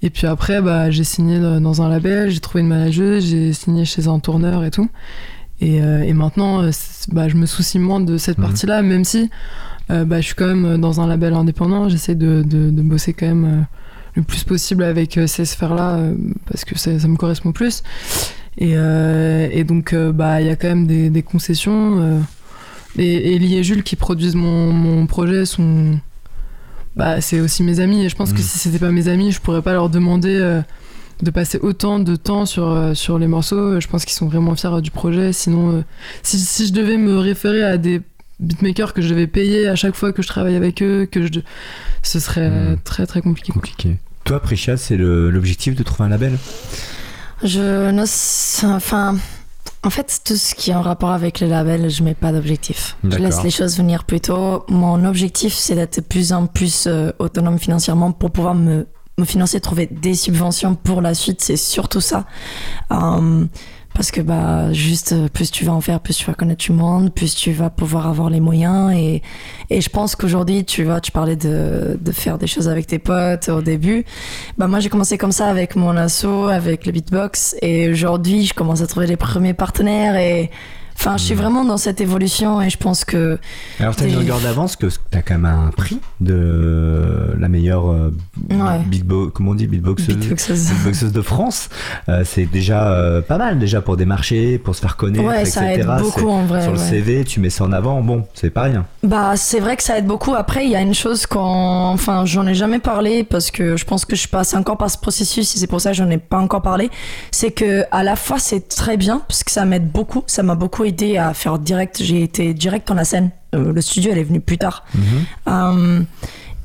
[0.00, 3.84] Et puis après, bah, j'ai signé dans un label, j'ai trouvé une manageuse, j'ai signé
[3.84, 4.88] chez un tourneur et tout.
[5.60, 6.70] Et, euh, et maintenant, euh,
[7.10, 8.44] bah, je me soucie moins de cette Mhm.
[8.44, 9.28] partie-là, même si
[9.90, 11.88] euh, bah, je suis quand même dans un label indépendant.
[11.88, 13.66] J'essaie de, de, de bosser quand même
[14.14, 15.98] le plus possible avec ces sphères-là,
[16.46, 17.82] parce que ça, ça me correspond plus.
[18.58, 22.22] Et, et donc, bah, il y a quand même des, des concessions.
[22.98, 25.98] et, Lee et Jules qui produisent mon, mon projet sont.
[26.96, 28.04] Bah, c'est aussi mes amis.
[28.04, 28.44] Et je pense que Mhm.
[28.44, 30.60] si c'était pas mes amis, je pourrais pas leur demander
[31.22, 33.80] de passer autant de temps sur, euh, sur les morceaux.
[33.80, 35.32] Je pense qu'ils sont vraiment fiers euh, du projet.
[35.32, 35.82] Sinon, euh,
[36.22, 38.00] si, si je devais me référer à des
[38.40, 41.40] beatmakers que je devais payer à chaque fois que je travaille avec eux, que je,
[42.02, 42.78] ce serait euh, Mhm.
[42.84, 43.52] très très compliqué.
[43.52, 43.96] Compliqué.
[44.24, 46.38] Toi, Prisha, c'est le- l'objectif de trouver un label?
[47.42, 49.16] Je sais- enfin
[49.84, 52.96] en fait tout ce qui est en rapport avec les labels, je mets pas d'objectif.
[53.04, 54.64] Je laisse les choses venir plutôt.
[54.68, 58.86] Mon objectif c'est d'être de plus en plus euh, autonome financièrement pour pouvoir me
[59.18, 62.26] me financer, trouver des subventions pour la suite, c'est surtout ça.
[62.92, 63.44] Euh,
[63.94, 66.70] parce que bah juste euh, plus tu vas en faire, plus tu vas connaître du
[66.70, 69.22] monde, plus tu vas pouvoir avoir les moyens et
[69.70, 73.00] et je pense qu'aujourd'hui tu vois tu parlais de de faire des choses avec tes
[73.00, 74.04] potes au début.
[74.56, 78.54] Bah moi j'ai commencé comme ça avec mon asso, avec le beatbox et aujourd'hui je
[78.54, 80.50] commence à trouver les premiers partenaires et
[80.98, 81.40] enfin je suis Mhm.
[81.40, 83.38] vraiment dans cette évolution et je pense que
[83.78, 88.10] Alors, t'as une longueur d'avance que t'as quand même un prix de la meilleure euh,
[88.50, 89.30] Ouais.
[89.32, 90.70] comment on dit, beatboxeuse, beatboxeuse.
[90.70, 91.68] beatboxeuse de France.
[92.08, 95.50] Euh, c'est déjà euh, pas mal déjà pour démarcher, pour se faire connaître, Ouais, etc.
[95.52, 96.62] ça aide beaucoup en vrai.
[96.62, 96.84] Sur le ouais.
[96.84, 98.86] CV, tu mets ça en avant, bon, c'est pas rien.
[99.02, 100.34] Bah, c'est vrai que ça aide beaucoup.
[100.34, 103.84] Après, il y a une chose quand, enfin, j'en ai jamais parlé parce que je
[103.84, 106.18] pense que je passe encore par ce processus et c'est pour ça que j'en ai
[106.18, 106.90] pas encore parlé.
[107.30, 110.22] C'est que à la fois c'est très bien parce que ça m'aide beaucoup.
[110.26, 112.02] Ça m'a beaucoup aidé à faire direct.
[112.02, 113.30] J'ai été direct dans la scène.
[113.54, 114.84] Euh, le studio, elle est venue plus tard.
[115.48, 116.00] Euh,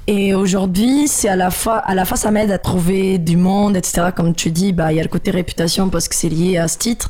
[0.05, 3.77] et aujourd'hui, c'est à la fois, à la fois, ça m'aide à trouver du monde,
[3.77, 4.07] etc.
[4.13, 6.67] Comme tu dis, bah, il y a le côté réputation parce que c'est lié à
[6.67, 7.09] ce titre.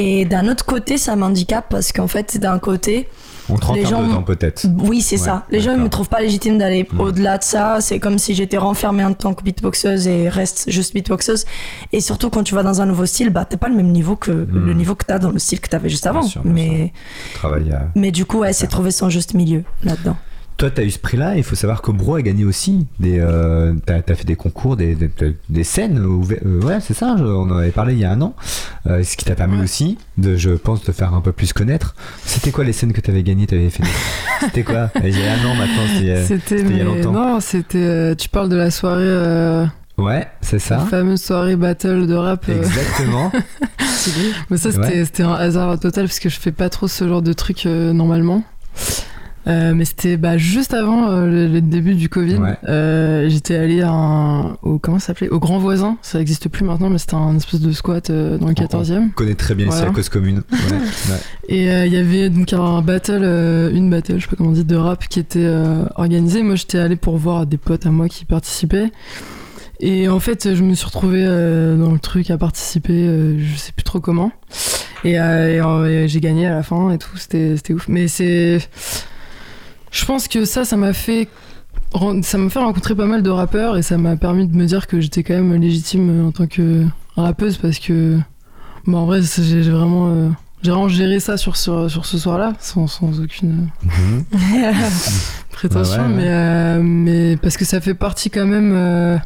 [0.00, 3.08] Et d'un autre côté, ça m'handicape parce qu'en fait, d'un côté,
[3.50, 4.66] On te Les gens- peut-être.
[4.78, 5.46] oui, c'est Ouais, ça.
[5.50, 5.84] Les gens, d'accord.
[5.84, 7.78] me trouvent pas légitime d'aller au-delà de ça.
[7.80, 11.46] C'est comme si j'étais renfermée en tant que beatboxeuse et reste juste beatboxeuse.
[11.94, 14.16] Et surtout, quand tu vas dans un nouveau style, bah, t'es pas le même niveau
[14.16, 14.66] que Mm.
[14.66, 16.20] le niveau que t'as dans le style que t'avais juste avant.
[16.22, 16.92] sûr, bien mais,
[17.42, 17.48] à...
[17.94, 20.16] mais du coup, ouais, c'est trouver son juste milieu là-dedans.
[20.58, 21.36] Toi, tu as eu ce prix-là.
[21.36, 22.86] Il faut savoir que Bro a gagné aussi.
[22.98, 25.08] Des, euh, t'as, t'as fait des concours, des, des,
[25.48, 25.98] des scènes.
[26.04, 27.14] euh, ouais, c'est ça.
[27.16, 28.34] je- on en avait parlé il y a un an.
[28.88, 29.62] Euh, ce qui t'a permis Ouais.
[29.64, 31.94] aussi de, je pense, te faire un peu plus connaître.
[32.24, 33.84] C'était quoi les scènes que tu avais gagnées T'avais fait?
[34.40, 34.90] C'était quoi?
[35.04, 36.26] Il y a un an maintenant.
[36.26, 37.12] C'était, il y a longtemps.
[37.12, 37.78] non, c'était.
[37.78, 39.64] euh, tu parles de la soirée, euh,
[39.96, 40.78] Ouais, c'est la ça.
[40.80, 42.48] fameuse soirée battle de rap.
[42.48, 43.30] Exactement.
[44.50, 45.28] Mais ça, c'était Ouais.
[45.28, 48.42] un hasard total parce que je fais pas trop ce genre de truc euh, normalement.
[49.48, 52.36] Euh, mais c'était bah, juste avant euh, le, le début du Covid.
[52.36, 52.58] Ouais.
[52.68, 55.30] Euh, J'étais allé à un, au comment ça s'appelait?
[55.30, 55.96] Au Grand Voisin.
[56.02, 59.04] Ça n'existe plus maintenant, mais c'était un espèce de squat dans le 14e.
[59.06, 59.90] On connaît très bien ici Voilà.
[59.90, 60.42] la cause commune.
[60.52, 61.18] Ouais, ouais.
[61.48, 64.64] Et il y avait donc un battle, une battle, je sais pas comment on dit,
[64.64, 65.50] de rap qui était
[65.94, 66.42] organisée.
[66.42, 68.90] Moi, j'étais allé pour voir des potes à moi qui participaient.
[69.80, 73.72] Et en fait, je me suis retrouvée euh, dans le truc à participer, je sais
[73.72, 74.32] plus trop comment.
[75.04, 77.88] Et, et, j'ai gagné à la fin et tout, c'était c'était ouf.
[77.88, 78.58] Mais c'est.
[79.90, 81.28] Je pense que ça, ça m'a fait.
[82.22, 84.86] Ça m'a fait rencontrer pas mal de rappeurs et ça m'a permis de me dire
[84.86, 86.84] que j'étais quand même légitime en tant que
[87.16, 88.18] rappeuse parce que.
[88.86, 90.08] Bah, en vrai, j'ai vraiment.
[90.08, 90.28] euh,
[90.62, 94.24] j'ai vraiment géré ça sur, sur, sur ce soir-là, sans, sans aucune Mhm.
[95.52, 96.14] prétention, Ouais, ouais, ouais.
[96.16, 99.16] Mais, euh, mais parce que ça fait partie quand même euh,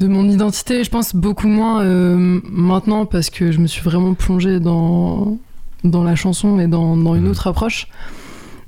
[0.00, 0.82] de mon identité.
[0.84, 5.38] Je pense beaucoup moins euh, maintenant parce que je me suis vraiment plongée dans,
[5.84, 7.30] dans la chanson et dans, dans une Mhm.
[7.30, 7.88] autre approche.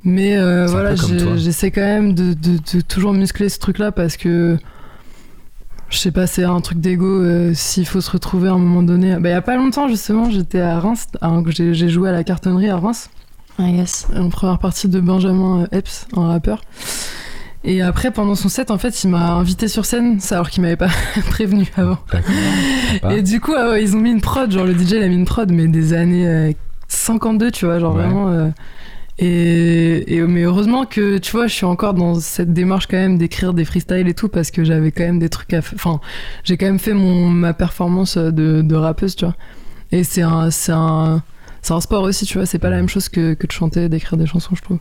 [0.03, 0.95] Mais euh, voilà,
[1.35, 4.57] j'essaie quand même de, de- de toujours muscler ce truc-là parce que
[5.89, 7.05] je sais pas, c'est un truc d'ego.
[7.21, 9.15] euh, S'il faut se retrouver à un moment donné.
[9.15, 11.07] Bah, il y a pas longtemps, justement, j'étais à Reims,
[11.49, 13.09] j'ai joué à la cartonnerie à Reims.
[13.61, 14.07] I guess.
[14.15, 16.61] en première partie de Benjamin euh, Epps, un rappeur.
[17.65, 20.61] Et après, pendant son set, en fait, il m'a invité sur scène, ça alors qu'il
[20.63, 20.87] m'avait pas
[21.29, 21.97] prévenu avant.
[23.11, 25.15] Et du coup, ah ils ont mis une prod, genre le DJ il a mis
[25.15, 26.51] une prod, mais des années euh,
[26.87, 28.03] 52, tu vois, genre Ouais.
[28.03, 28.29] vraiment.
[28.29, 28.47] euh,
[29.21, 33.17] et, et- mais heureusement que, tu vois, je suis encore dans cette démarche quand même
[33.17, 35.59] d'écrire des freestyles et tout, parce que j'avais quand même des trucs à.
[35.59, 35.99] Enfin,
[36.43, 39.35] j'ai quand même fait mon, ma performance de, de rappeuse, tu vois.
[39.91, 41.21] Et c'est un, c'est un,
[41.61, 43.89] c'est un sport aussi, tu vois, c'est pas la même chose que, que de chanter,
[43.89, 44.79] d'écrire des chansons, je trouve.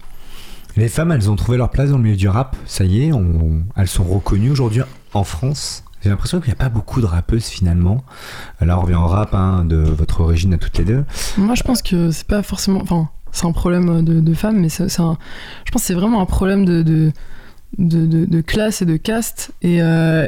[0.76, 2.56] Les femmes, elles ont trouvé leur place dans le milieu du rap.
[2.66, 4.82] Ça y est, on- elles sont reconnues aujourd'hui
[5.14, 5.82] en France.
[6.04, 8.04] J'ai l'impression qu'il n'y a pas beaucoup de rappeuses finalement.
[8.60, 11.04] Là, on revient au rap hein, de votre origine à toutes les deux.
[11.36, 12.80] Moi, je pense que c'est pas forcément.
[12.80, 15.18] Enfin, c'est un problème de, de femmes, mais c'est un.
[15.64, 17.12] Je pense que c'est vraiment un problème de,
[17.76, 19.52] de, classe et de caste.
[19.62, 20.26] Et, euh,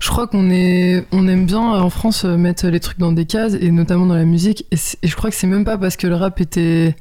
[0.00, 3.24] je crois qu'on est, on aime bien en France euh, mettre les trucs dans des
[3.24, 4.66] cases, et notamment dans la musique.
[4.72, 6.96] Et, et je crois que c'est même pas parce que le rap était,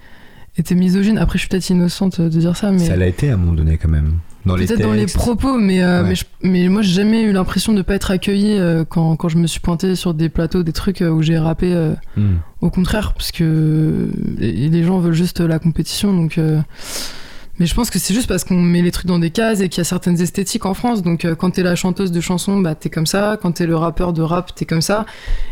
[0.58, 1.18] était misogyne.
[1.18, 2.86] Après, je suis peut-être innocente de dire ça, mais.
[2.86, 4.20] Ça l'a été à un moment donné quand même.
[4.46, 6.10] Dans les Peut-être dans les propos, mais, euh, Ouais.
[6.10, 9.30] mais, je- mais moi j'ai jamais eu l'impression de pas être accueillie euh, quand, quand
[9.30, 11.74] je me suis pointée sur des plateaux, des trucs euh, où j'ai rappé.
[12.18, 12.38] Hmm.
[12.62, 16.14] au contraire, parce que les gens veulent juste la compétition.
[16.14, 16.40] Donc,
[17.62, 19.70] mais je pense que c'est juste parce qu'on met les trucs dans des cases et
[19.70, 21.04] qu'il y a certaines esthétiques en France.
[21.04, 23.38] Donc, euh, quand t'es la chanteuse de chansons, bah t'es comme ça.
[23.40, 25.06] Quand t'es le rappeur de rap, t'es comme ça.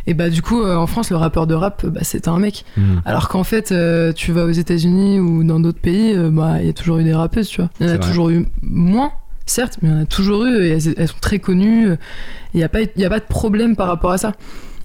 [0.07, 2.66] Et bah du coup, euh, en France, le rappeur de rap, bah c'était un mec.
[2.76, 2.97] Hmm.
[3.05, 6.70] Alors qu'en fait, euh, tu vas aux États-Unis ou dans d'autres pays, bah il y
[6.70, 7.70] a toujours eu des rappeuses, tu vois.
[7.80, 8.07] Il y en C'est a vrai.
[8.10, 9.12] toujours eu moins.
[9.45, 11.89] Certes, mais il y en a toujours eu et elles, elles sont très connues.
[12.53, 14.34] Il n'y a, pas- il y a pas de problème par rapport à ça.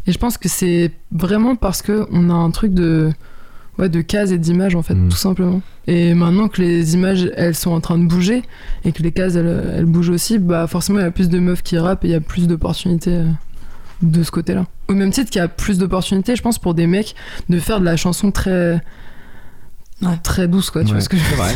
[0.07, 3.11] Et je pense que c'est vraiment parce que on a un truc de,
[3.79, 5.09] ouais, de cases et d'images, en fait, Mm.
[5.09, 5.61] tout simplement.
[5.87, 8.43] Et maintenant que les images, elles sont en train de bouger
[8.85, 11.39] et que les cases, elles, elles bougent aussi, bah forcément, il y a plus de
[11.39, 13.27] meufs qui rappent et il y a plus d'opportunités euh,
[14.03, 14.66] de ce côté-là.
[14.89, 17.14] Au même titre qu'il y a plus d'opportunités, je pense, pour des mecs
[17.49, 18.81] de faire de la chanson très.
[20.03, 20.18] Ouais.
[20.22, 21.55] Très douce, quoi, tu Ouais, vois ce que je c'est vrai.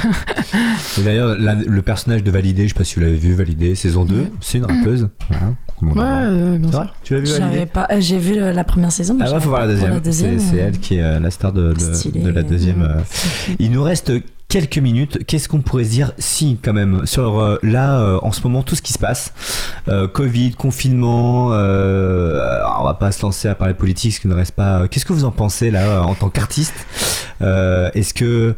[0.99, 3.75] Et d'ailleurs, la- le personnage de Validé, je sais pas si vous l'avez vu, Validé,
[3.75, 5.09] saison 2, c'est une rappeuse.
[5.29, 5.53] Voilà.
[5.83, 6.95] Ouais, a- ouais, bien sûr.
[7.05, 9.15] Tu l'as vu, Validé pas, euh, j'ai vu le- la première saison.
[9.19, 9.67] mais Ah ouais, faut voir la
[10.01, 10.01] deuxième.
[10.13, 12.83] C'est euh, elle qui est euh, la star de, de- la deuxième.
[12.83, 13.55] euh, euh.
[13.59, 14.13] Il nous reste
[14.49, 15.25] quelques minutes.
[15.27, 18.63] Qu'est-ce qu'on pourrait se dire si, quand même, sur euh, là, euh, en ce moment,
[18.63, 19.33] tout ce qui se passe,
[19.89, 22.41] euh, Covid, confinement, euh,
[22.81, 24.89] on va pas se lancer à parler politique, ce qui ne reste pas.
[24.89, 26.75] Qu'est-ce que vous en pensez là, euh, en tant qu'artiste
[27.41, 28.55] Euh, Est-ce que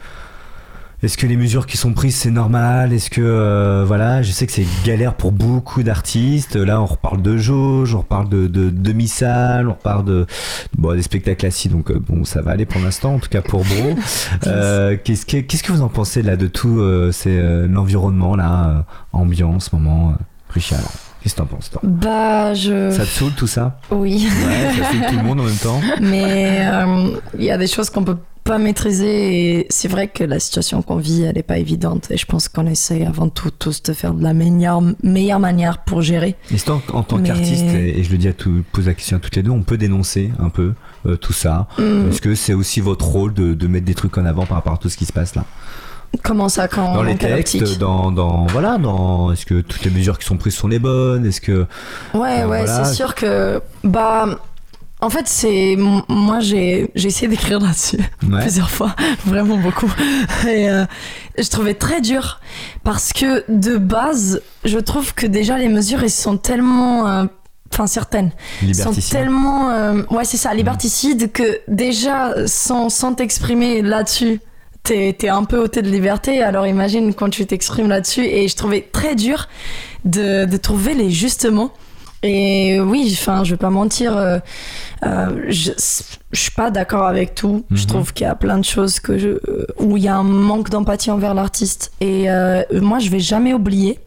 [1.03, 2.93] est-ce que les mesures qui sont prises c'est normal?
[2.93, 6.57] Est-ce que euh, voilà, je sais que c'est galère pour beaucoup d'artistes.
[6.57, 10.27] Là, on reparle de jauge, on reparle de, de demi-salle, on reparle de
[10.77, 11.69] bon des spectacles assis.
[11.69, 13.97] Donc euh, bon, ça va aller pour l'instant, en tout cas pour Bro.
[14.47, 18.37] Euh, qu'est-ce que qu'est-ce que vous en pensez là de tout euh, c'est euh, l'environnement
[18.37, 21.10] là, ambiance, moment, euh, Richard?
[21.23, 21.81] Qu'est-ce que t'en penses toi?
[21.85, 22.91] Bah, je.
[22.91, 23.79] Ça te saoule tout ça?
[23.91, 24.27] Oui.
[24.27, 25.81] Ouais, ça saoule tout le monde en même temps.
[26.01, 30.25] Mais euh, il y a des choses qu'on peut pas maîtriser et c'est vrai que
[30.25, 33.51] la situation qu'on vit, elle est pas évidente et je pense qu'on essaie avant tout
[33.51, 36.37] tous de faire de la meilleure, meilleure manière pour gérer.
[36.51, 38.95] Et en, en tant Mais- qu'artiste, et, et je le dis à tout, pose la
[38.95, 40.73] question à toutes les deux, on peut dénoncer un peu
[41.07, 41.68] euh, tout ça?
[41.79, 44.57] Hmm, Est-ce que c'est aussi votre rôle de, de mettre des trucs en avant par
[44.57, 45.45] rapport à tout ce qui se passe là?
[46.23, 50.19] Comment ça quand Dans les textes, dans, dans voilà, dans est-ce que toutes les mesures
[50.19, 51.25] qui sont prises sont les bonnes?
[51.25, 51.67] Est-ce que
[52.15, 52.85] Ouais, Euh, ouais, voilà.
[52.85, 54.27] c'est sûr que bah.
[55.03, 57.97] En fait, c'est moi j'ai essayé d'écrire là-dessus
[58.29, 58.41] ouais.
[58.43, 58.95] plusieurs fois,
[59.25, 59.91] vraiment beaucoup.
[60.47, 60.85] Et euh,
[61.39, 62.39] je trouvais très dur
[62.85, 67.25] parce que de base, je trouve que déjà les mesures elles sont tellement, euh,
[67.73, 68.31] enfin certaines,
[68.75, 74.39] sont tellement, euh, ouais c'est ça, liberticides que déjà sans sans t'exprimer là-dessus.
[74.83, 78.24] T'es, un peu ôté de liberté, alors imagine quand tu t'exprimes là-dessus.
[78.24, 79.47] Et je trouvais très dur
[80.05, 81.70] de, de trouver les justes mots.
[82.22, 84.39] Et oui, enfin, je vais pas mentir, euh,
[85.07, 85.70] euh, je,
[86.33, 87.64] je suis pas d'accord avec tout.
[87.70, 87.87] Je Mhm.
[87.87, 90.22] trouve qu'il y a plein de choses que je, euh, où il y a un
[90.24, 91.93] manque d'empathie envers l'artiste.
[92.01, 92.26] Et
[92.72, 93.99] moi, je vais jamais oublier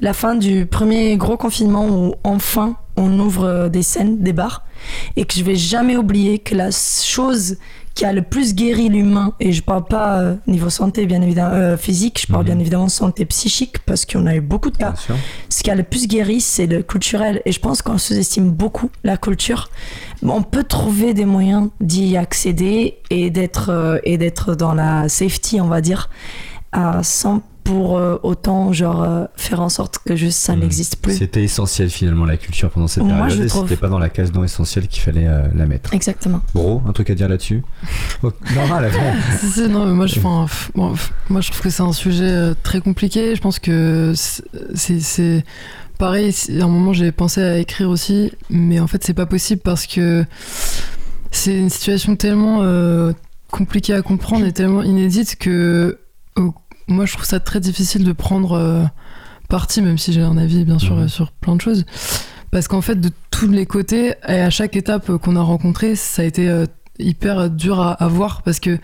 [0.00, 4.64] la fin du premier gros confinement où enfin on ouvre des scènes, des bars,
[5.16, 7.56] et que je vais jamais oublier que la chose
[7.94, 11.54] qui a le plus guéri l'humain, et je parle pas euh, niveau santé bien évidemment
[11.54, 12.50] euh, physique, je parle Mhm.
[12.50, 14.94] bien évidemment santé psychique parce qu'on a eu beaucoup de cas.
[15.48, 17.42] Ce qui a le plus guéri, c'est le culturel.
[17.44, 19.68] Et je pense qu'on sous-estime beaucoup la culture.
[20.22, 25.60] On peut trouver des moyens d'y accéder et d'être euh, et d'être dans la safety,
[25.60, 26.08] on va dire,
[26.76, 30.60] euh, sans pour euh, autant genre euh, faire en sorte que juste ça Mhm.
[30.62, 31.16] n'existe plus.
[31.18, 33.62] C'était essentiel finalement la culture pendant cette Moi, période trouve.
[33.68, 35.94] c'était pas dans la case non essentielle qu'il fallait euh, la mettre.
[35.94, 36.40] Exactement.
[36.52, 37.62] Bro, un truc à dire là-dessus
[38.24, 38.90] Oh, Normal,
[39.70, 40.94] non, mais moi, je, enfin, bon,
[41.28, 43.36] moi, je trouve que c'est un sujet euh, très compliqué.
[43.36, 45.44] Je pense que c'est-
[45.98, 49.60] Pareil, à un moment, j'ai pensé à écrire aussi, mais en fait, c'est pas possible
[49.62, 50.24] parce que
[51.30, 52.62] c'est une situation tellement.
[52.62, 53.12] euh,
[53.52, 55.98] compliquée à comprendre et tellement inédite que
[56.38, 56.48] euh,
[56.90, 58.84] moi je trouve ça très difficile de prendre euh,
[59.48, 61.08] parti, même si j'ai un avis bien sûr Mhm.
[61.08, 61.84] sur plein de choses.
[62.50, 65.94] Parce qu'en fait, de tous les côtés, et à chaque étape euh, qu'on a rencontrée,
[65.94, 66.66] ça a été euh,
[66.98, 68.42] hyper dur à, à voir.
[68.42, 68.78] Parce que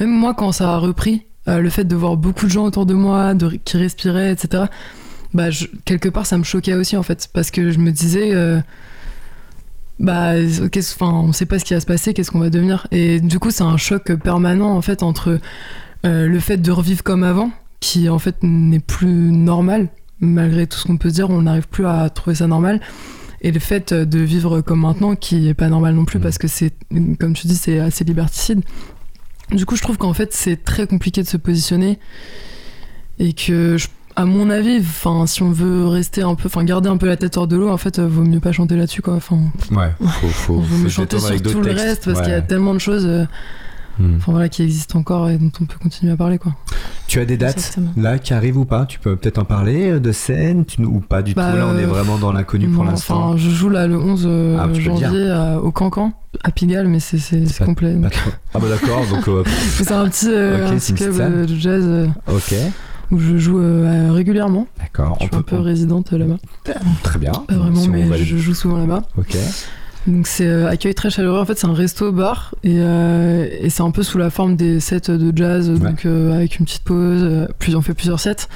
[0.00, 2.84] même moi, quand ça a repris, euh, le fait de voir beaucoup de gens autour
[2.84, 4.64] de moi de, qui respiraient, etc.,
[5.34, 7.28] bah, je- quelque part, ça me choquait aussi, en fait.
[7.32, 8.32] Parce que je me disais,
[9.98, 10.32] bah,
[10.72, 12.86] qu'est-ce- enfin, on sait pas ce qui va se passer, qu'est-ce qu'on va devenir.
[12.90, 15.38] Et du coup, c'est un choc permanent, en fait, entre
[16.04, 17.50] euh, le fait de revivre comme avant,
[17.80, 19.88] qui, en fait, n'est plus normal,
[20.20, 22.80] malgré tout ce qu'on peut dire, on n'arrive plus à trouver ça normal.
[23.40, 26.22] Et le fait de vivre comme maintenant, qui est pas normal non plus, Mhm.
[26.22, 26.72] parce que c'est,
[27.18, 28.62] comme tu dis, c'est assez liberticide.
[29.50, 31.98] Du coup, je trouve qu'en fait, c'est très compliqué de se positionner.
[33.18, 33.76] Et que,
[34.14, 37.16] à mon avis, enfin, si on veut rester un peu, enfin, garder un peu la
[37.16, 39.14] tête hors de l'eau, en fait, euh, vaut mieux pas chanter là-dessus, quoi.
[39.14, 39.38] Enfin,
[39.72, 42.78] Ouais, faut, faut, faut chanter sur tout le reste, parce qu'il y a tellement de
[42.78, 43.06] choses,
[43.98, 44.16] Hmm.
[44.16, 46.54] enfin, voilà, qui existent encore et dont on peut continuer à parler, quoi.
[47.08, 47.90] Tu as des dates Exactement.
[47.96, 48.86] là qui arrivent ou pas?
[48.86, 50.64] Tu peux peut-être en parler euh, de scène?
[50.64, 51.58] Tu- ou pas du Bah, tout?
[51.58, 53.28] Là, on est euh, vraiment dans l'inconnu pour l'instant.
[53.32, 56.12] Enfin, je joue là le 11 euh, Ah, janvier à- au Cancan,
[56.42, 57.18] à Pigalle, mais c'est
[57.64, 57.92] complet.
[57.94, 58.12] Donc.
[58.54, 59.44] Ah bah d'accord, donc euh,
[59.76, 62.54] C'est un petit, euh, un petit club euh, de jazz ok,
[63.10, 64.66] où je joue euh, régulièrement.
[64.78, 65.18] d'accord.
[65.20, 66.36] Je On suis un peut, peu résidente là-bas.
[67.02, 67.32] Très bien.
[67.32, 69.02] Pas vraiment, Si mais je joue souvent là-bas.
[69.18, 69.36] Ok.
[70.06, 71.38] Donc c'est euh, accueil très chaleureux.
[71.38, 74.80] En fait, c'est un resto-bar et, euh, et c'est un peu sous la forme des
[74.80, 77.22] sets de jazz, donc euh, avec une petite pause.
[77.22, 78.48] euh, plus on fait plusieurs sets.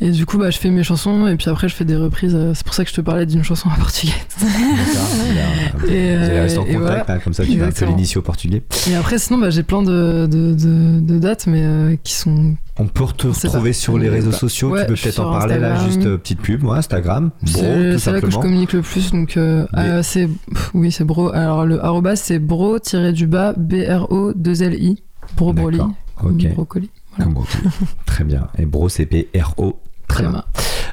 [0.00, 2.34] Et du coup, bah, je fais mes chansons et puis après, je fais des reprises.
[2.34, 4.12] euh, c'est pour ça que je te parlais d'une chanson en portugais.
[5.88, 7.04] Et, euh, rester en et contact, voilà.
[7.08, 8.62] hein, comme ça tu vas un peu l'initier au portugais.
[8.90, 12.54] Et après, sinon, bah, j'ai plein de, de, de- de dates, mais euh, qui sont.
[12.80, 14.70] On peut te retrouver sur les réseaux sociaux.
[14.70, 15.90] ouais, tu peux peut-être en parler là, Instagram.
[15.92, 18.82] juste euh, petite pub, moi, Instagram, bro, C'est tout c'est là que je communique le
[18.82, 19.10] plus.
[19.10, 20.28] Donc, euh, Mais- euh, c'est.
[20.28, 21.30] pff, Oui, c'est bro.
[21.32, 25.02] Alors, le arrobas, c'est bro-du-bas, B-R-O-2-L-I.
[25.36, 25.78] Bro Broly.
[25.78, 25.92] D'accord.
[26.22, 26.54] Ok.
[26.54, 26.90] Brocoli.
[27.16, 27.64] Comme brocoli.
[28.06, 28.46] Très bien.
[28.58, 29.78] Et bro, c'est P-R-O.
[30.08, 30.44] Très bien.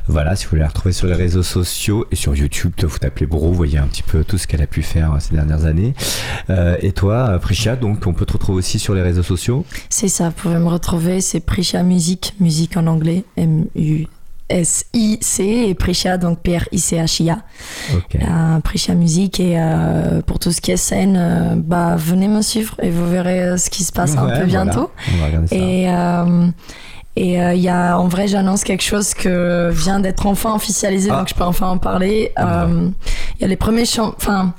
[0.08, 3.26] Voilà, si vous voulez la retrouver sur les réseaux sociaux et sur YouTube, vous tapez
[3.26, 5.66] Bro, vous voyez un petit peu tout ce qu'elle a pu faire euh, ces dernières
[5.66, 5.96] années.
[6.52, 9.66] Euh, et toi, euh, Prisha, donc on peut te retrouver aussi sur les réseaux sociaux?
[9.90, 14.06] C'est ça, vous pouvez me retrouver, c'est Prisha Music, musique en anglais, M-U-S-I-C,
[15.44, 17.40] et Prisha, donc P-R-I-C-H-I-A.
[18.14, 22.44] Euh, Prisha Music, et euh, pour tout ce qui est scène, euh, bah, venez me
[22.44, 24.46] suivre et vous verrez ce qui se passe un peu voilà.
[24.46, 24.92] bientôt.
[25.16, 25.56] On va regarder ça.
[25.56, 25.90] Et
[27.16, 31.10] et euh, il y a en vrai j'annonce quelque chose que vient d'être enfin officialisé
[31.12, 31.20] Ah.
[31.20, 32.32] donc je peux enfin en parler.
[32.40, 32.90] Euh,
[33.38, 34.54] Il y a les premiers chants, enfin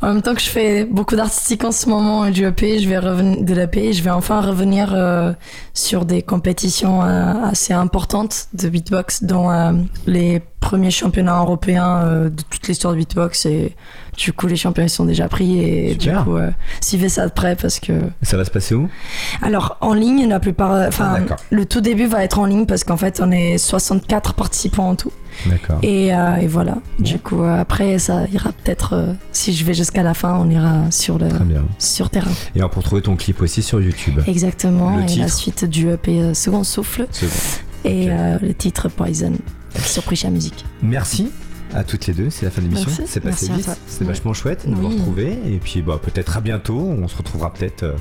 [0.00, 2.98] en même temps que je fais beaucoup d'artistique en ce moment du EP, je vais
[2.98, 5.32] revenir de l'EP, je vais enfin revenir euh,
[5.74, 9.72] sur des compétitions euh, assez importantes de beatbox dont euh,
[10.06, 13.74] les premiers championnats européens de toute l'histoire de beatbox et
[14.16, 16.18] du coup les championnats sont déjà pris et Super.
[16.18, 16.50] du coup euh,
[16.82, 17.92] suivez ça de près parce que
[18.22, 18.88] Ça va se passer où?
[19.40, 21.38] Alors en ligne la plupart Ah, enfin d'accord.
[21.50, 24.96] le tout début va être en ligne parce qu'en fait on est 64 participants en
[24.96, 25.12] tout.
[25.46, 25.78] D'accord.
[25.82, 26.76] et, euh, et voilà.
[26.98, 30.50] Du coup euh, après ça ira peut-être euh, si je vais jusqu'à la fin on
[30.50, 31.28] ira sur le
[31.78, 32.30] sur terrain.
[32.54, 34.20] Et on peut retrouver ton clip aussi sur YouTube.
[34.26, 34.96] exactement.
[34.98, 35.22] Le et titre.
[35.22, 37.06] la suite du EP Second Souffle.
[37.22, 37.28] Bon.
[37.90, 39.32] et le titre Poison
[39.82, 40.66] sur Prisha Music.
[40.82, 41.30] Merci
[41.74, 42.90] à toutes les deux, c'est la fin de l'émission.
[43.06, 43.68] C'est passé vite,
[44.00, 44.06] Oui.
[44.06, 44.94] vachement chouette de vous Oui.
[44.98, 45.38] retrouver.
[45.46, 47.92] Et puis bah, peut-être à bientôt, on se retrouvera peut-être euh,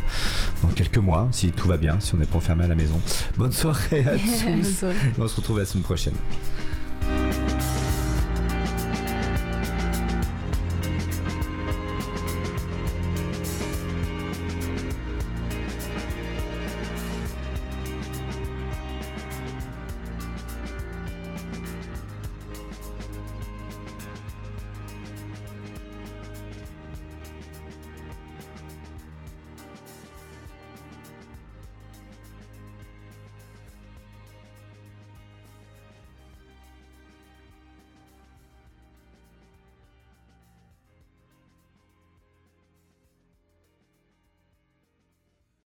[0.63, 2.99] dans quelques mois, si tout va bien, si on n'est pas enfermé à la maison.
[3.37, 4.85] Bonne soirée à tous,
[5.19, 6.13] on se retrouve la semaine prochaine.